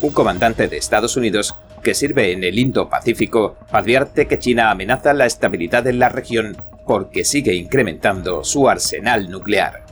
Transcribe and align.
un 0.00 0.10
comandante 0.10 0.68
de 0.68 0.76
Estados 0.76 1.16
Unidos 1.16 1.54
que 1.82 1.94
sirve 1.94 2.32
en 2.32 2.44
el 2.44 2.58
Indo-Pacífico 2.58 3.56
advierte 3.70 4.26
que 4.26 4.38
China 4.38 4.70
amenaza 4.70 5.12
la 5.12 5.26
estabilidad 5.26 5.86
en 5.86 5.98
la 5.98 6.08
región 6.08 6.56
porque 6.86 7.24
sigue 7.24 7.54
incrementando 7.54 8.44
su 8.44 8.68
arsenal 8.68 9.30
nuclear. 9.30 9.82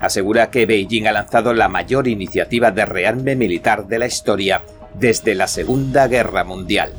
Asegura 0.00 0.50
que 0.50 0.66
Beijing 0.66 1.06
ha 1.06 1.12
lanzado 1.12 1.54
la 1.54 1.68
mayor 1.68 2.08
iniciativa 2.08 2.70
de 2.70 2.84
rearme 2.84 3.36
militar 3.36 3.86
de 3.86 3.98
la 3.98 4.06
historia 4.06 4.62
desde 4.94 5.34
la 5.34 5.46
Segunda 5.46 6.08
Guerra 6.08 6.44
Mundial. 6.44 6.92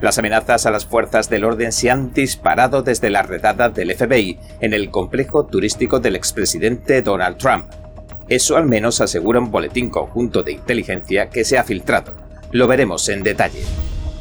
Las 0.00 0.18
amenazas 0.18 0.64
a 0.64 0.70
las 0.70 0.86
fuerzas 0.86 1.28
del 1.28 1.44
orden 1.44 1.72
se 1.72 1.90
han 1.90 2.12
disparado 2.12 2.82
desde 2.82 3.10
la 3.10 3.22
redada 3.22 3.68
del 3.68 3.94
FBI 3.94 4.38
en 4.60 4.72
el 4.72 4.90
complejo 4.90 5.46
turístico 5.46 6.00
del 6.00 6.16
expresidente 6.16 7.02
Donald 7.02 7.36
Trump. 7.36 7.66
Eso 8.30 8.56
al 8.56 8.64
menos 8.64 9.00
asegura 9.00 9.40
un 9.40 9.50
boletín 9.50 9.90
conjunto 9.90 10.44
de 10.44 10.52
inteligencia 10.52 11.30
que 11.30 11.44
se 11.44 11.58
ha 11.58 11.64
filtrado. 11.64 12.14
Lo 12.52 12.68
veremos 12.68 13.08
en 13.08 13.24
detalle. 13.24 13.64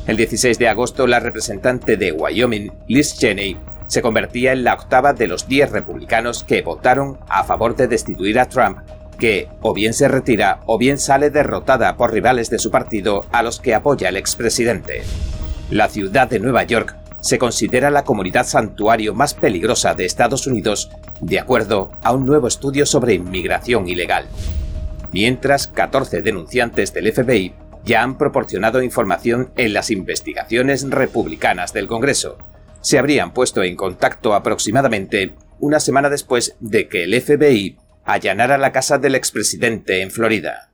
El 0.08 0.18
16 0.18 0.58
de 0.58 0.68
agosto, 0.68 1.06
la 1.06 1.20
representante 1.20 1.96
de 1.96 2.12
Wyoming, 2.12 2.72
Liz 2.88 3.16
Cheney, 3.16 3.58
se 3.86 4.02
convertía 4.02 4.52
en 4.52 4.64
la 4.64 4.74
octava 4.74 5.14
de 5.14 5.28
los 5.28 5.48
10 5.48 5.72
republicanos 5.72 6.44
que 6.44 6.64
votaron 6.64 7.20
a 7.30 7.44
favor 7.44 7.76
de 7.76 7.88
destituir 7.88 8.40
a 8.40 8.50
Trump, 8.50 8.80
que 9.20 9.48
o 9.62 9.76
bien 9.76 9.94
se 9.94 10.08
retira 10.08 10.62
o 10.66 10.80
bien 10.80 10.98
sale 10.98 11.30
derrotada 11.30 11.96
por 11.96 12.12
rivales 12.12 12.50
de 12.50 12.58
su 12.58 12.72
partido 12.72 13.28
a 13.32 13.44
los 13.44 13.60
que 13.60 13.76
apoya 13.76 14.10
el 14.10 14.18
expresidente. 14.18 15.04
La 15.70 15.88
ciudad 15.88 16.28
de 16.28 16.40
Nueva 16.40 16.64
York 16.64 16.96
se 17.22 17.38
considera 17.38 17.92
la 17.92 18.06
comunidad 18.06 18.48
santuario 18.48 19.14
más 19.14 19.36
peligrosa 19.36 19.94
de 19.94 20.06
Estados 20.06 20.48
Unidos, 20.48 20.90
de 21.22 21.40
acuerdo 21.40 21.92
a 22.04 22.14
un 22.14 22.26
nuevo 22.26 22.48
estudio 22.48 22.86
sobre 22.86 23.14
inmigración 23.14 23.88
ilegal. 23.88 24.26
Mientras 25.12 25.68
14 25.68 26.22
denunciantes 26.22 26.94
del 26.94 27.12
FBI 27.12 27.54
ya 27.86 28.04
han 28.04 28.18
proporcionado 28.18 28.84
información 28.84 29.52
en 29.58 29.74
las 29.74 29.90
investigaciones 29.90 30.88
republicanas 30.90 31.74
del 31.74 31.88
Congreso. 31.88 32.38
Se 32.82 33.00
habrían 33.00 33.34
puesto 33.34 33.64
en 33.64 33.76
contacto 33.76 34.34
aproximadamente 34.34 35.34
una 35.60 35.80
semana 35.80 36.10
después 36.10 36.56
de 36.60 36.88
que 36.88 37.04
el 37.04 37.20
FBI 37.20 37.78
allanara 38.06 38.58
la 38.58 38.72
casa 38.72 38.98
del 38.98 39.16
expresidente 39.16 40.02
en 40.02 40.12
Florida. 40.12 40.72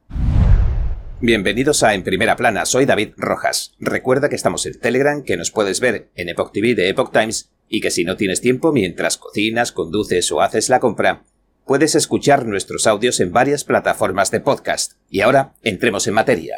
Bienvenidos 1.22 1.82
a 1.82 1.94
En 1.94 2.04
Primera 2.04 2.36
Plana, 2.36 2.66
soy 2.66 2.86
David 2.86 3.14
Rojas. 3.18 3.74
Recuerda 3.80 4.30
que 4.30 4.36
estamos 4.36 4.66
en 4.66 4.80
Telegram, 4.80 5.24
que 5.24 5.38
nos 5.38 5.50
puedes 5.50 5.80
ver 5.80 6.10
en 6.16 6.30
Epoch 6.30 6.52
TV 6.52 6.76
de 6.76 6.90
Epoch 6.90 7.12
Times 7.12 7.55
y 7.70 7.82
que 7.82 7.92
si 7.92 8.04
no 8.04 8.18
tienes 8.18 8.42
tiempo 8.42 8.72
mientras 8.72 9.18
cocinas, 9.18 9.72
conduces 9.72 10.32
o 10.32 10.42
haces 10.42 10.70
la 10.70 10.80
compra, 10.80 11.24
puedes 11.66 11.96
escuchar 11.96 12.46
nuestros 12.46 12.88
audios 12.88 13.20
en 13.20 13.32
varias 13.32 13.64
plataformas 13.64 14.32
de 14.32 14.40
podcast. 14.40 14.94
Y 15.10 15.22
ahora, 15.22 15.54
entremos 15.64 16.08
en 16.08 16.14
materia. 16.14 16.58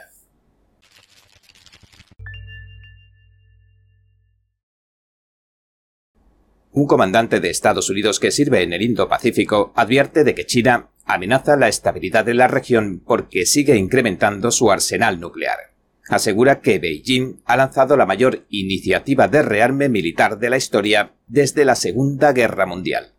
Un 6.72 6.86
comandante 6.86 7.40
de 7.40 7.50
Estados 7.50 7.90
Unidos 7.90 8.20
que 8.20 8.30
sirve 8.30 8.62
en 8.62 8.72
el 8.72 8.84
Indo-Pacífico 8.84 9.74
advierte 9.76 10.24
de 10.24 10.36
que 10.36 10.46
China 10.46 10.92
amenaza 11.06 11.56
la 11.56 11.70
estabilidad 11.70 12.24
de 12.24 12.36
la 12.36 12.48
región 12.48 13.02
porque 13.04 13.48
sigue 13.48 13.76
incrementando 13.78 14.52
su 14.52 14.70
arsenal 14.70 15.20
nuclear. 15.20 15.77
Asegura 16.10 16.62
que 16.62 16.80
Beijing 16.80 17.42
ha 17.46 17.58
lanzado 17.58 17.98
la 17.98 18.06
mayor 18.06 18.46
iniciativa 18.50 19.28
de 19.28 19.42
rearme 19.42 19.90
militar 19.90 20.40
de 20.40 20.50
la 20.50 20.58
historia 20.58 21.14
desde 21.28 21.66
la 21.66 21.76
Segunda 21.76 22.32
Guerra 22.32 22.66
Mundial. 22.66 23.14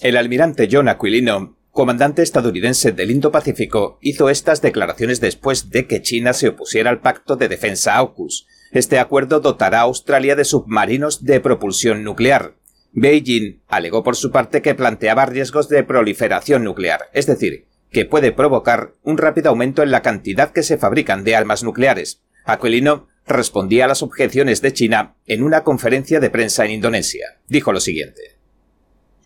El 0.00 0.16
almirante 0.16 0.68
John 0.70 0.88
Aquilino, 0.88 1.56
comandante 1.70 2.22
estadounidense 2.22 2.92
del 2.92 3.10
Indo-Pacífico, 3.10 3.98
hizo 4.00 4.30
estas 4.30 4.62
declaraciones 4.62 5.20
después 5.20 5.70
de 5.70 5.86
que 5.86 6.02
China 6.02 6.32
se 6.32 6.48
opusiera 6.48 6.90
al 6.90 7.00
pacto 7.00 7.36
de 7.36 7.48
defensa 7.48 7.96
AUKUS. 7.96 8.46
Este 8.70 8.98
acuerdo 8.98 9.40
dotará 9.40 9.80
a 9.80 9.82
Australia 9.82 10.36
de 10.36 10.44
submarinos 10.44 11.24
de 11.24 11.40
propulsión 11.40 12.04
nuclear, 12.04 12.54
Beijing 12.92 13.62
alegó 13.68 14.02
por 14.02 14.16
su 14.16 14.30
parte 14.30 14.62
que 14.62 14.74
planteaba 14.74 15.26
riesgos 15.26 15.68
de 15.68 15.84
proliferación 15.84 16.64
nuclear, 16.64 17.02
es 17.12 17.26
decir, 17.26 17.67
que 17.90 18.04
puede 18.04 18.32
provocar 18.32 18.92
un 19.02 19.18
rápido 19.18 19.50
aumento 19.50 19.82
en 19.82 19.90
la 19.90 20.02
cantidad 20.02 20.52
que 20.52 20.62
se 20.62 20.78
fabrican 20.78 21.24
de 21.24 21.36
armas 21.36 21.62
nucleares. 21.62 22.22
Aquilino 22.44 23.08
respondía 23.26 23.84
a 23.84 23.88
las 23.88 24.02
objeciones 24.02 24.62
de 24.62 24.72
China 24.72 25.14
en 25.26 25.42
una 25.42 25.62
conferencia 25.62 26.20
de 26.20 26.30
prensa 26.30 26.64
en 26.64 26.72
Indonesia. 26.72 27.38
Dijo 27.46 27.72
lo 27.72 27.80
siguiente. 27.80 28.38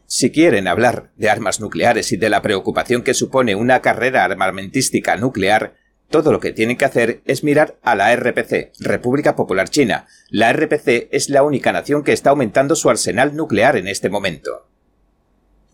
Si 0.06 0.30
quieren 0.30 0.68
hablar 0.68 1.10
de 1.16 1.30
armas 1.30 1.60
nucleares 1.60 2.12
y 2.12 2.16
de 2.16 2.28
la 2.28 2.42
preocupación 2.42 3.02
que 3.02 3.14
supone 3.14 3.54
una 3.54 3.80
carrera 3.80 4.24
armamentística 4.24 5.16
nuclear, 5.16 5.76
todo 6.10 6.32
lo 6.32 6.40
que 6.40 6.52
tienen 6.52 6.76
que 6.76 6.84
hacer 6.84 7.22
es 7.24 7.42
mirar 7.42 7.78
a 7.82 7.94
la 7.94 8.14
RPC, 8.14 8.72
República 8.80 9.34
Popular 9.34 9.70
China. 9.70 10.06
La 10.28 10.52
RPC 10.52 11.08
es 11.10 11.30
la 11.30 11.42
única 11.42 11.72
nación 11.72 12.04
que 12.04 12.12
está 12.12 12.30
aumentando 12.30 12.76
su 12.76 12.90
arsenal 12.90 13.34
nuclear 13.34 13.76
en 13.76 13.88
este 13.88 14.10
momento. 14.10 14.68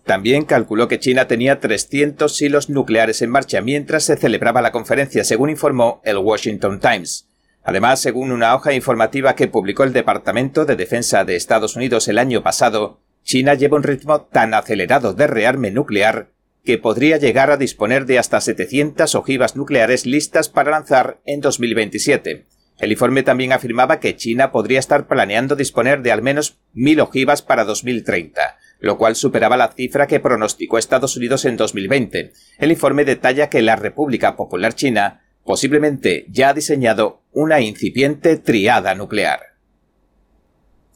También 0.09 0.47
calculó 0.47 0.89
que 0.89 0.99
China 0.99 1.29
tenía 1.29 1.61
300 1.61 2.35
silos 2.35 2.71
nucleares 2.71 3.21
en 3.21 3.29
marcha 3.29 3.61
mientras 3.61 4.05
se 4.05 4.17
celebraba 4.17 4.63
la 4.63 4.73
conferencia, 4.73 5.23
según 5.23 5.51
informó 5.51 6.01
el 6.03 6.17
Washington 6.17 6.81
Times. 6.81 7.29
Además, 7.63 8.01
según 8.01 8.33
una 8.33 8.55
hoja 8.55 8.73
informativa 8.73 9.35
que 9.35 9.49
publicó 9.49 9.85
el 9.85 9.93
Departamento 9.93 10.65
de 10.65 10.77
Defensa 10.77 11.27
de 11.27 11.37
Estados 11.37 11.77
Unidos 11.77 12.09
el 12.09 12.17
año 12.17 12.43
pasado, 12.43 13.03
China 13.23 13.53
lleva 13.53 13.77
un 13.77 13.83
ritmo 13.83 14.23
tan 14.23 14.55
acelerado 14.55 15.13
de 15.13 15.27
rearme 15.27 15.71
nuclear 15.71 16.31
que 16.65 16.79
podría 16.79 17.19
llegar 17.19 17.51
a 17.51 17.59
disponer 17.59 18.07
de 18.07 18.19
hasta 18.19 18.41
700 18.41 19.15
ojivas 19.15 19.57
nucleares 19.57 20.07
listas 20.07 20.49
para 20.49 20.71
lanzar 20.71 21.21
en 21.27 21.43
2027. 21.43 22.47
El 22.79 22.93
informe 22.93 23.25
también 23.25 23.53
afirmaba 23.53 24.01
que 24.01 24.17
China 24.17 24.53
podría 24.53 24.79
estar 24.79 25.07
planeando 25.07 25.55
disponer 25.55 26.01
de 26.01 26.13
al 26.13 26.23
menos 26.23 26.61
1.000 26.75 27.03
ojivas 27.03 27.43
para 27.43 27.65
2030, 27.65 28.57
lo 28.81 28.99
cual 28.99 29.17
superaba 29.17 29.57
la 29.57 29.73
cifra 29.73 30.07
que 30.07 30.21
pronosticó 30.21 30.79
Estados 30.79 31.17
Unidos 31.17 31.45
en 31.45 31.57
2020. 31.57 32.33
El 32.59 32.71
informe 32.71 33.05
detalla 33.05 33.51
que 33.51 33.63
la 33.63 33.77
República 33.77 34.37
Popular 34.37 34.75
China 34.75 35.23
posiblemente 35.45 36.27
ya 36.29 36.51
ha 36.51 36.55
diseñado 36.55 37.23
una 37.33 37.61
incipiente 37.61 38.37
triada 38.37 38.95
nuclear. 38.95 39.41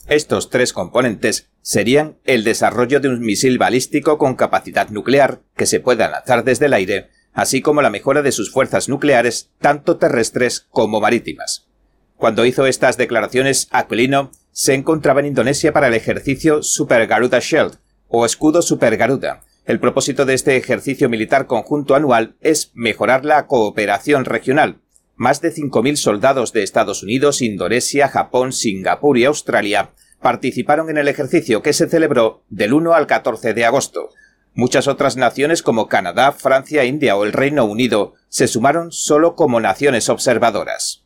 Estos 0.09 0.51
tres 0.51 0.73
componentes 0.73 1.49
serían 1.63 2.19
el 2.25 2.45
desarrollo 2.45 3.01
de 3.01 3.09
un 3.09 3.21
misil 3.21 3.57
balístico 3.57 4.19
con 4.19 4.35
capacidad 4.35 4.91
nuclear 4.91 5.41
que 5.57 5.67
se 5.67 5.81
pueda 5.81 6.09
lanzar 6.09 6.45
desde 6.45 6.67
el 6.67 6.75
aire, 6.75 7.09
así 7.33 7.63
como 7.63 7.83
la 7.83 7.91
mejora 7.91 8.21
de 8.23 8.33
sus 8.33 8.51
fuerzas 8.51 8.89
nucleares, 8.89 9.51
tanto 9.61 9.97
terrestres 9.97 10.67
como 10.71 11.01
marítimas. 11.01 11.69
Cuando 12.17 12.45
hizo 12.45 12.67
estas 12.67 12.97
declaraciones, 12.97 13.69
Aquilino 13.71 14.33
se 14.53 14.75
encontraba 14.75 15.21
en 15.21 15.27
Indonesia 15.27 15.73
para 15.73 15.89
el 15.89 15.95
ejercicio 15.95 16.63
Super 16.63 17.07
Garuda 17.07 17.41
Shield, 17.41 17.79
o 18.09 18.25
escudo 18.25 18.63
Super 18.63 18.97
Garuda. 18.97 19.43
El 19.65 19.81
propósito 19.81 20.25
de 20.25 20.35
este 20.35 20.57
ejercicio 20.57 21.09
militar 21.09 21.47
conjunto 21.47 21.95
anual 21.95 22.37
es 22.41 22.71
mejorar 22.75 23.25
la 23.25 23.47
cooperación 23.47 24.25
regional, 24.25 24.81
más 25.17 25.41
de 25.41 25.53
5.000 25.53 25.97
soldados 25.97 26.53
de 26.53 26.63
Estados 26.63 27.03
Unidos, 27.03 27.43
Indonesia, 27.43 28.09
Japón, 28.09 28.53
Singapur 28.53 29.19
y 29.19 29.25
Australia 29.25 29.91
participaron 30.23 30.89
en 30.89 30.97
el 30.97 31.09
ejercicio 31.09 31.63
que 31.63 31.75
se 31.75 31.89
celebró 31.89 32.45
del 32.49 32.73
1 32.73 32.95
al 32.95 33.07
14 33.07 33.53
de 33.53 33.65
agosto. 33.67 34.09
Muchas 34.55 34.87
otras 34.87 35.17
naciones 35.17 35.63
como 35.63 35.89
Canadá, 35.89 36.33
Francia, 36.33 36.85
India 36.85 37.17
o 37.17 37.25
el 37.25 37.33
Reino 37.33 37.65
Unido 37.65 38.15
se 38.29 38.47
sumaron 38.47 38.93
solo 38.93 39.35
como 39.35 39.61
naciones 39.61 40.09
observadoras. 40.09 41.05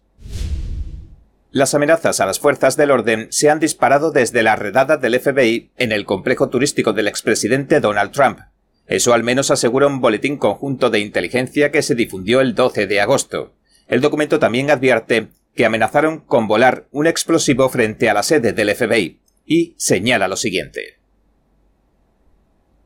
Las 1.56 1.72
amenazas 1.72 2.20
a 2.20 2.26
las 2.26 2.38
fuerzas 2.38 2.76
del 2.76 2.90
orden 2.90 3.28
se 3.30 3.48
han 3.48 3.60
disparado 3.60 4.10
desde 4.10 4.42
la 4.42 4.56
redada 4.56 4.98
del 4.98 5.18
FBI 5.18 5.70
en 5.78 5.90
el 5.90 6.04
complejo 6.04 6.50
turístico 6.50 6.92
del 6.92 7.08
expresidente 7.08 7.80
Donald 7.80 8.12
Trump. 8.12 8.40
Eso 8.86 9.14
al 9.14 9.22
menos 9.22 9.50
asegura 9.50 9.86
un 9.86 10.02
boletín 10.02 10.36
conjunto 10.36 10.90
de 10.90 10.98
inteligencia 10.98 11.72
que 11.72 11.80
se 11.80 11.94
difundió 11.94 12.42
el 12.42 12.54
12 12.54 12.86
de 12.86 13.00
agosto. 13.00 13.54
El 13.88 14.02
documento 14.02 14.38
también 14.38 14.70
advierte 14.70 15.28
que 15.54 15.64
amenazaron 15.64 16.20
con 16.20 16.46
volar 16.46 16.88
un 16.90 17.06
explosivo 17.06 17.70
frente 17.70 18.10
a 18.10 18.12
la 18.12 18.22
sede 18.22 18.52
del 18.52 18.74
FBI 18.74 19.22
y 19.46 19.74
señala 19.78 20.28
lo 20.28 20.36
siguiente. 20.36 20.98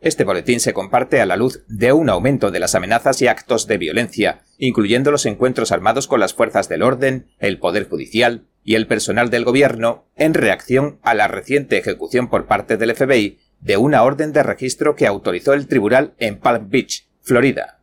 Este 0.00 0.22
boletín 0.22 0.60
se 0.60 0.72
comparte 0.72 1.20
a 1.20 1.26
la 1.26 1.36
luz 1.36 1.64
de 1.66 1.92
un 1.92 2.08
aumento 2.08 2.52
de 2.52 2.60
las 2.60 2.76
amenazas 2.76 3.20
y 3.20 3.26
actos 3.26 3.66
de 3.66 3.78
violencia, 3.78 4.42
incluyendo 4.58 5.10
los 5.10 5.26
encuentros 5.26 5.72
armados 5.72 6.06
con 6.06 6.20
las 6.20 6.34
fuerzas 6.34 6.68
del 6.68 6.82
orden, 6.82 7.26
el 7.40 7.58
Poder 7.58 7.88
Judicial 7.88 8.46
y 8.64 8.74
el 8.74 8.86
personal 8.86 9.30
del 9.30 9.44
gobierno, 9.44 10.06
en 10.16 10.34
reacción 10.34 10.98
a 11.02 11.14
la 11.14 11.28
reciente 11.28 11.78
ejecución 11.78 12.28
por 12.28 12.46
parte 12.46 12.76
del 12.76 12.94
FBI 12.94 13.38
de 13.60 13.76
una 13.76 14.02
orden 14.02 14.32
de 14.32 14.42
registro 14.42 14.96
que 14.96 15.06
autorizó 15.06 15.52
el 15.52 15.66
tribunal 15.66 16.14
en 16.18 16.38
Palm 16.38 16.70
Beach, 16.70 17.06
Florida. 17.20 17.80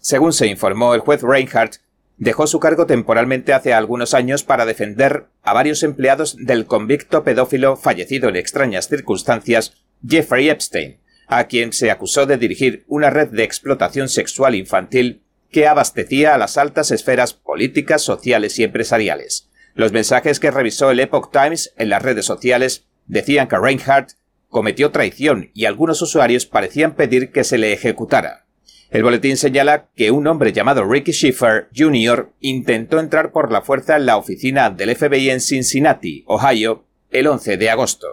Según 0.00 0.32
se 0.32 0.46
informó, 0.46 0.94
el 0.94 1.00
juez 1.00 1.22
Reinhardt 1.22 1.80
dejó 2.16 2.46
su 2.46 2.60
cargo 2.60 2.86
temporalmente 2.86 3.52
hace 3.52 3.72
algunos 3.72 4.14
años 4.14 4.42
para 4.42 4.66
defender 4.66 5.26
a 5.42 5.52
varios 5.52 5.82
empleados 5.82 6.36
del 6.36 6.66
convicto 6.66 7.24
pedófilo 7.24 7.76
fallecido 7.76 8.28
en 8.28 8.36
extrañas 8.36 8.88
circunstancias, 8.88 9.74
Jeffrey 10.06 10.48
Epstein, 10.48 10.98
a 11.26 11.44
quien 11.46 11.72
se 11.72 11.90
acusó 11.90 12.26
de 12.26 12.38
dirigir 12.38 12.84
una 12.88 13.10
red 13.10 13.28
de 13.28 13.44
explotación 13.44 14.08
sexual 14.08 14.54
infantil 14.54 15.22
que 15.50 15.66
abastecía 15.66 16.34
a 16.34 16.38
las 16.38 16.58
altas 16.58 16.90
esferas 16.90 17.34
políticas, 17.34 18.02
sociales 18.02 18.58
y 18.58 18.64
empresariales. 18.64 19.48
Los 19.74 19.92
mensajes 19.92 20.40
que 20.40 20.50
revisó 20.50 20.90
el 20.90 21.00
Epoch 21.00 21.30
Times 21.32 21.72
en 21.76 21.88
las 21.88 22.02
redes 22.02 22.26
sociales 22.26 22.86
decían 23.06 23.48
que 23.48 23.58
Reinhardt 23.58 24.12
cometió 24.48 24.90
traición 24.90 25.50
y 25.54 25.66
algunos 25.66 26.02
usuarios 26.02 26.46
parecían 26.46 26.94
pedir 26.94 27.30
que 27.30 27.44
se 27.44 27.58
le 27.58 27.72
ejecutara. 27.72 28.46
El 28.90 29.02
boletín 29.02 29.36
señala 29.36 29.90
que 29.94 30.10
un 30.10 30.26
hombre 30.26 30.52
llamado 30.52 30.84
Ricky 30.84 31.12
Schiffer 31.12 31.68
Jr. 31.76 32.32
intentó 32.40 32.98
entrar 32.98 33.32
por 33.32 33.52
la 33.52 33.60
fuerza 33.60 33.96
en 33.96 34.06
la 34.06 34.16
oficina 34.16 34.70
del 34.70 34.96
FBI 34.96 35.30
en 35.30 35.40
Cincinnati, 35.40 36.24
Ohio, 36.26 36.86
el 37.10 37.26
11 37.26 37.58
de 37.58 37.70
agosto. 37.70 38.06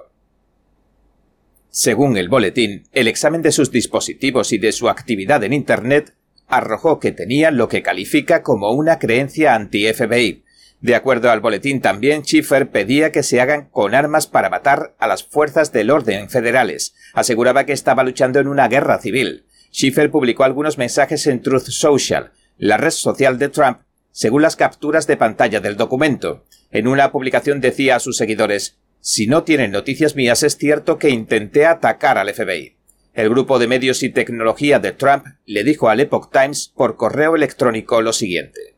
Según 1.70 2.18
el 2.18 2.30
boletín, 2.30 2.84
el 2.92 3.08
examen 3.08 3.42
de 3.42 3.52
sus 3.52 3.72
dispositivos 3.72 4.52
y 4.52 4.58
de 4.58 4.72
su 4.72 4.90
actividad 4.90 5.44
en 5.44 5.54
Internet 5.54 6.14
arrojó 6.48 7.00
que 7.00 7.12
tenía 7.12 7.52
lo 7.52 7.70
que 7.70 7.84
califica 7.84 8.44
como 8.44 8.72
una 8.72 9.00
creencia 9.00 9.56
anti-FBI. 9.56 10.44
De 10.82 10.96
acuerdo 10.96 11.32
al 11.32 11.40
boletín 11.40 11.82
también, 11.82 12.24
Schiffer 12.24 12.70
pedía 12.70 13.12
que 13.12 13.24
se 13.24 13.42
hagan 13.42 13.70
con 13.72 13.96
armas 13.96 14.28
para 14.28 14.50
matar 14.50 14.96
a 15.00 15.08
las 15.08 15.24
fuerzas 15.24 15.72
del 15.72 15.90
orden 15.90 16.30
federales. 16.30 16.94
Aseguraba 17.14 17.66
que 17.66 17.74
estaba 17.74 18.04
luchando 18.04 18.40
en 18.40 18.48
una 18.48 18.68
guerra 18.68 19.00
civil. 19.00 19.46
Schiffer 19.72 20.12
publicó 20.12 20.44
algunos 20.44 20.78
mensajes 20.78 21.26
en 21.28 21.42
Truth 21.42 21.70
Social, 21.70 22.32
la 22.58 22.78
red 22.78 22.92
social 22.92 23.40
de 23.40 23.50
Trump, 23.50 23.80
según 24.12 24.42
las 24.42 24.56
capturas 24.56 25.08
de 25.08 25.18
pantalla 25.18 25.60
del 25.60 25.76
documento. 25.76 26.46
En 26.72 26.88
una 26.88 27.12
publicación 27.12 27.62
decía 27.62 27.96
a 27.96 28.00
sus 28.00 28.18
seguidores, 28.18 28.78
si 29.02 29.28
no 29.28 29.44
tienen 29.44 29.72
noticias 29.72 30.16
mías 30.16 30.44
es 30.44 30.58
cierto 30.58 30.98
que 30.98 31.10
intenté 31.10 31.66
atacar 31.66 32.18
al 32.18 32.34
FBI. 32.34 32.76
El 33.16 33.30
grupo 33.30 33.60
de 33.60 33.68
medios 33.68 34.04
y 34.04 34.10
tecnología 34.10 34.80
de 34.80 34.92
Trump 34.92 35.26
le 35.46 35.64
dijo 35.64 35.88
al 35.88 36.02
Epoch 36.02 36.30
Times 36.34 36.74
por 36.76 36.98
correo 36.98 37.38
electrónico 37.38 38.02
lo 38.02 38.12
siguiente. 38.12 38.76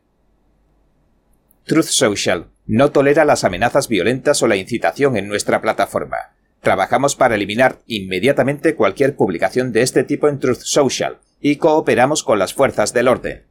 Truth 1.64 1.86
Social 1.86 2.46
no 2.64 2.92
tolera 2.92 3.24
las 3.24 3.42
amenazas 3.42 3.88
violentas 3.88 4.40
o 4.40 4.46
la 4.46 4.54
incitación 4.54 5.16
en 5.16 5.26
nuestra 5.26 5.60
plataforma. 5.60 6.36
Trabajamos 6.60 7.16
para 7.16 7.34
eliminar 7.34 7.80
inmediatamente 7.86 8.76
cualquier 8.76 9.16
publicación 9.16 9.72
de 9.72 9.82
este 9.82 10.04
tipo 10.04 10.28
en 10.28 10.38
Truth 10.38 10.60
Social 10.60 11.18
y 11.40 11.56
cooperamos 11.56 12.22
con 12.22 12.38
las 12.38 12.54
fuerzas 12.54 12.92
del 12.92 13.08
orden. 13.08 13.42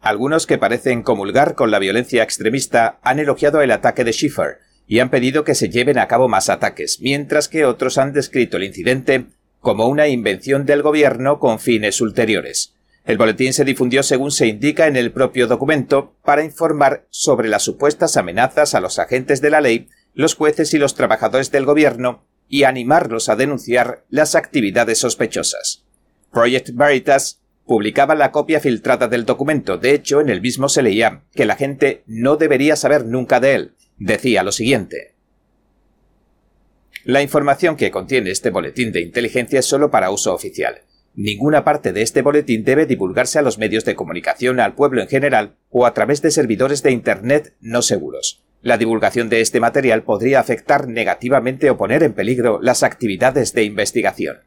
Algunos 0.00 0.48
que 0.48 0.58
parecen 0.58 1.04
comulgar 1.04 1.54
con 1.54 1.70
la 1.70 1.78
violencia 1.78 2.24
extremista 2.24 2.98
han 3.04 3.20
elogiado 3.20 3.62
el 3.62 3.70
ataque 3.70 4.02
de 4.02 4.12
Schiffer 4.12 4.58
y 4.88 4.98
han 4.98 5.10
pedido 5.10 5.44
que 5.44 5.54
se 5.54 5.68
lleven 5.68 5.98
a 5.98 6.08
cabo 6.08 6.28
más 6.28 6.48
ataques, 6.48 6.98
mientras 7.00 7.48
que 7.48 7.66
otros 7.66 7.98
han 7.98 8.12
descrito 8.12 8.56
el 8.56 8.64
incidente 8.64 9.26
como 9.60 9.86
una 9.86 10.08
invención 10.08 10.64
del 10.64 10.82
gobierno 10.82 11.38
con 11.38 11.60
fines 11.60 12.00
ulteriores. 12.00 12.74
El 13.04 13.18
boletín 13.18 13.52
se 13.52 13.64
difundió 13.64 14.02
según 14.02 14.30
se 14.30 14.46
indica 14.46 14.86
en 14.86 14.96
el 14.96 15.12
propio 15.12 15.46
documento 15.46 16.14
para 16.24 16.42
informar 16.42 17.06
sobre 17.10 17.48
las 17.48 17.62
supuestas 17.62 18.16
amenazas 18.16 18.74
a 18.74 18.80
los 18.80 18.98
agentes 18.98 19.40
de 19.40 19.50
la 19.50 19.60
ley 19.60 19.88
los 20.14 20.34
jueces 20.34 20.74
y 20.74 20.78
los 20.78 20.94
trabajadores 20.94 21.52
del 21.52 21.64
gobierno 21.64 22.24
y 22.48 22.64
animarlos 22.64 23.28
a 23.28 23.36
denunciar 23.36 24.04
las 24.08 24.34
actividades 24.34 24.98
sospechosas. 24.98 25.84
Project 26.32 26.70
Veritas 26.74 27.40
publicaba 27.66 28.14
la 28.14 28.32
copia 28.32 28.58
filtrada 28.58 29.06
del 29.06 29.26
documento. 29.26 29.76
De 29.76 29.92
hecho, 29.92 30.20
en 30.20 30.30
el 30.30 30.40
mismo 30.40 30.68
se 30.68 30.82
leía 30.82 31.22
que 31.34 31.44
la 31.44 31.56
gente 31.56 32.02
no 32.06 32.36
debería 32.36 32.74
saber 32.76 33.04
nunca 33.04 33.38
de 33.40 33.54
él. 33.54 33.74
Decía 33.98 34.42
lo 34.42 34.52
siguiente. 34.52 35.14
La 37.04 37.22
información 37.22 37.76
que 37.76 37.90
contiene 37.90 38.30
este 38.30 38.50
boletín 38.50 38.92
de 38.92 39.00
inteligencia 39.00 39.60
es 39.60 39.66
solo 39.66 39.90
para 39.90 40.10
uso 40.10 40.34
oficial. 40.34 40.82
Ninguna 41.14 41.64
parte 41.64 41.92
de 41.92 42.02
este 42.02 42.22
boletín 42.22 42.64
debe 42.64 42.86
divulgarse 42.86 43.40
a 43.40 43.42
los 43.42 43.58
medios 43.58 43.84
de 43.84 43.96
comunicación, 43.96 44.60
al 44.60 44.74
pueblo 44.74 45.02
en 45.02 45.08
general 45.08 45.56
o 45.70 45.84
a 45.84 45.94
través 45.94 46.22
de 46.22 46.30
servidores 46.30 46.82
de 46.84 46.92
Internet 46.92 47.54
no 47.60 47.82
seguros. 47.82 48.44
La 48.62 48.78
divulgación 48.78 49.28
de 49.28 49.40
este 49.40 49.58
material 49.58 50.04
podría 50.04 50.38
afectar 50.38 50.86
negativamente 50.86 51.70
o 51.70 51.76
poner 51.76 52.04
en 52.04 52.12
peligro 52.12 52.60
las 52.62 52.84
actividades 52.84 53.52
de 53.52 53.64
investigación. 53.64 54.38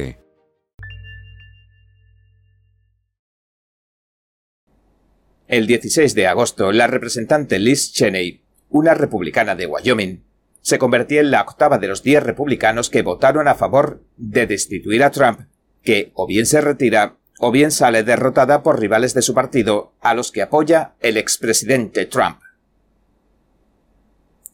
El 5.47 5.67
16 5.67 6.15
de 6.15 6.27
agosto, 6.27 6.73
la 6.73 6.87
representante 6.87 7.59
Liz 7.59 7.93
Cheney 7.93 8.49
una 8.71 8.95
republicana 8.95 9.55
de 9.55 9.67
Wyoming, 9.67 10.25
se 10.61 10.79
convertía 10.79 11.21
en 11.21 11.31
la 11.31 11.43
octava 11.43 11.79
de 11.79 11.89
los 11.89 12.03
diez 12.03 12.23
republicanos 12.23 12.91
que 12.91 13.03
votaron 13.03 13.49
a 13.49 13.55
favor 13.55 14.03
de 14.17 14.47
destituir 14.47 15.03
a 15.03 15.11
Trump, 15.11 15.41
que 15.83 16.13
o 16.15 16.27
bien 16.27 16.47
se 16.47 16.61
retira 16.61 17.17
o 17.39 17.53
bien 17.53 17.71
sale 17.71 18.03
derrotada 18.03 18.63
por 18.63 18.81
rivales 18.81 19.15
de 19.15 19.23
su 19.23 19.33
partido 19.33 19.95
a 20.01 20.15
los 20.15 20.33
que 20.33 20.43
apoya 20.43 20.95
el 21.01 21.17
expresidente 21.17 22.05
Trump. 22.05 22.41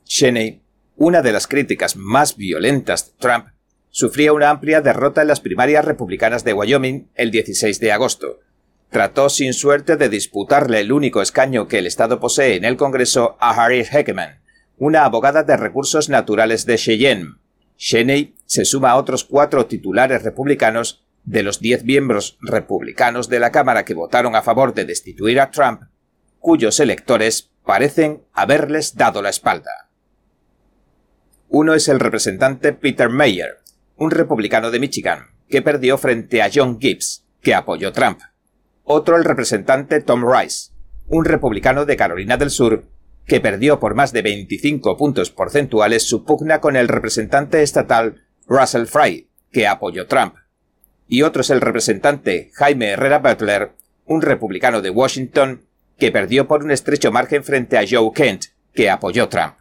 Cheney, 0.05 0.63
una 0.97 1.23
de 1.23 1.33
las 1.33 1.47
críticas 1.47 1.97
más 1.97 2.37
violentas 2.37 3.07
de 3.07 3.13
Trump, 3.19 3.47
sufría 3.91 4.33
una 4.33 4.51
amplia 4.51 4.81
derrota 4.81 5.23
en 5.23 5.29
las 5.29 5.41
primarias 5.41 5.85
republicanas 5.85 6.45
de 6.45 6.53
Wyoming 6.53 7.09
el 7.15 7.31
16 7.31 7.81
de 7.81 7.93
agosto, 7.93 8.41
trató 8.91 9.29
sin 9.29 9.55
suerte 9.55 9.97
de 9.97 10.09
disputarle 10.09 10.81
el 10.81 10.93
único 10.93 11.23
escaño 11.23 11.69
que 11.69 11.79
el 11.79 11.87
Estado 11.87 12.21
posee 12.21 12.57
en 12.57 12.65
el 12.65 12.77
Congreso 12.77 13.37
a 13.41 13.51
Harry 13.51 13.85
Heckman, 13.85 14.41
una 14.79 15.05
abogada 15.05 15.43
de 15.43 15.57
recursos 15.57 16.09
naturales 16.09 16.67
de 16.67 16.77
Cheyenne. 16.77 17.35
Cheney 17.77 18.35
se 18.47 18.65
suma 18.65 18.91
a 18.91 18.97
otros 18.97 19.25
cuatro 19.25 19.67
titulares 19.67 20.23
republicanos 20.23 21.05
de 21.25 21.43
los 21.43 21.61
diez 21.61 21.85
miembros 21.85 22.39
republicanos 22.41 23.29
de 23.29 23.41
la 23.41 23.51
Cámara 23.51 23.85
que 23.85 23.95
votaron 23.95 24.37
a 24.37 24.43
favor 24.43 24.75
de 24.75 24.85
destituir 24.85 25.41
a 25.41 25.51
Trump, 25.51 25.83
cuyos 26.39 26.79
electores 26.81 27.51
parecen 27.65 28.23
haberles 28.33 28.95
dado 28.95 29.23
la 29.23 29.31
espalda. 29.31 29.85
Uno 31.57 31.75
es 31.75 31.87
el 31.87 32.01
representante 32.01 32.73
Peter 32.73 33.09
Mayer, 33.09 33.59
un 33.95 34.11
republicano 34.11 34.73
de 34.73 34.81
Michigan, 34.81 35.29
que 35.49 35.63
perdió 35.63 35.99
frente 35.99 36.43
a 36.43 36.51
John 36.53 36.81
Gibbs, 36.81 37.25
que 37.43 37.55
apoyó 37.55 37.93
Trump 37.93 38.19
otro 38.83 39.17
el 39.17 39.23
representante 39.23 40.01
Tom 40.01 40.25
Rice, 40.29 40.73
un 41.07 41.25
republicano 41.25 41.87
de 41.87 41.97
Carolina 41.97 42.37
del 42.37 42.51
Sur, 42.51 42.87
que 43.25 43.41
perdió 43.41 43.79
por 43.79 43.95
más 43.95 44.13
de 44.13 44.23
25 44.23 44.97
puntos 44.97 45.31
porcentuales 45.31 46.03
su 46.03 46.25
pugna 46.25 46.61
con 46.61 46.75
el 46.75 46.89
representante 46.89 47.63
estatal 47.63 48.25
Russell 48.49 48.87
Fry, 48.87 49.31
que 49.53 49.69
apoyó 49.69 50.09
Trump. 50.09 50.35
Y 51.07 51.23
otro 51.23 51.43
es 51.43 51.51
el 51.51 51.61
representante 51.61 52.51
Jaime 52.55 52.89
Herrera 52.89 53.21
Butler, 53.21 53.71
un 54.07 54.23
republicano 54.23 54.83
de 54.83 54.91
Washington, 54.91 55.63
que 55.99 56.11
perdió 56.11 56.49
por 56.49 56.65
un 56.65 56.73
estrecho 56.73 57.13
margen 57.13 57.45
frente 57.45 57.79
a 57.79 57.85
Joe 57.89 58.11
Kent, 58.13 58.47
que 58.75 58.91
apoyó 58.91 59.29
Trump. 59.29 59.55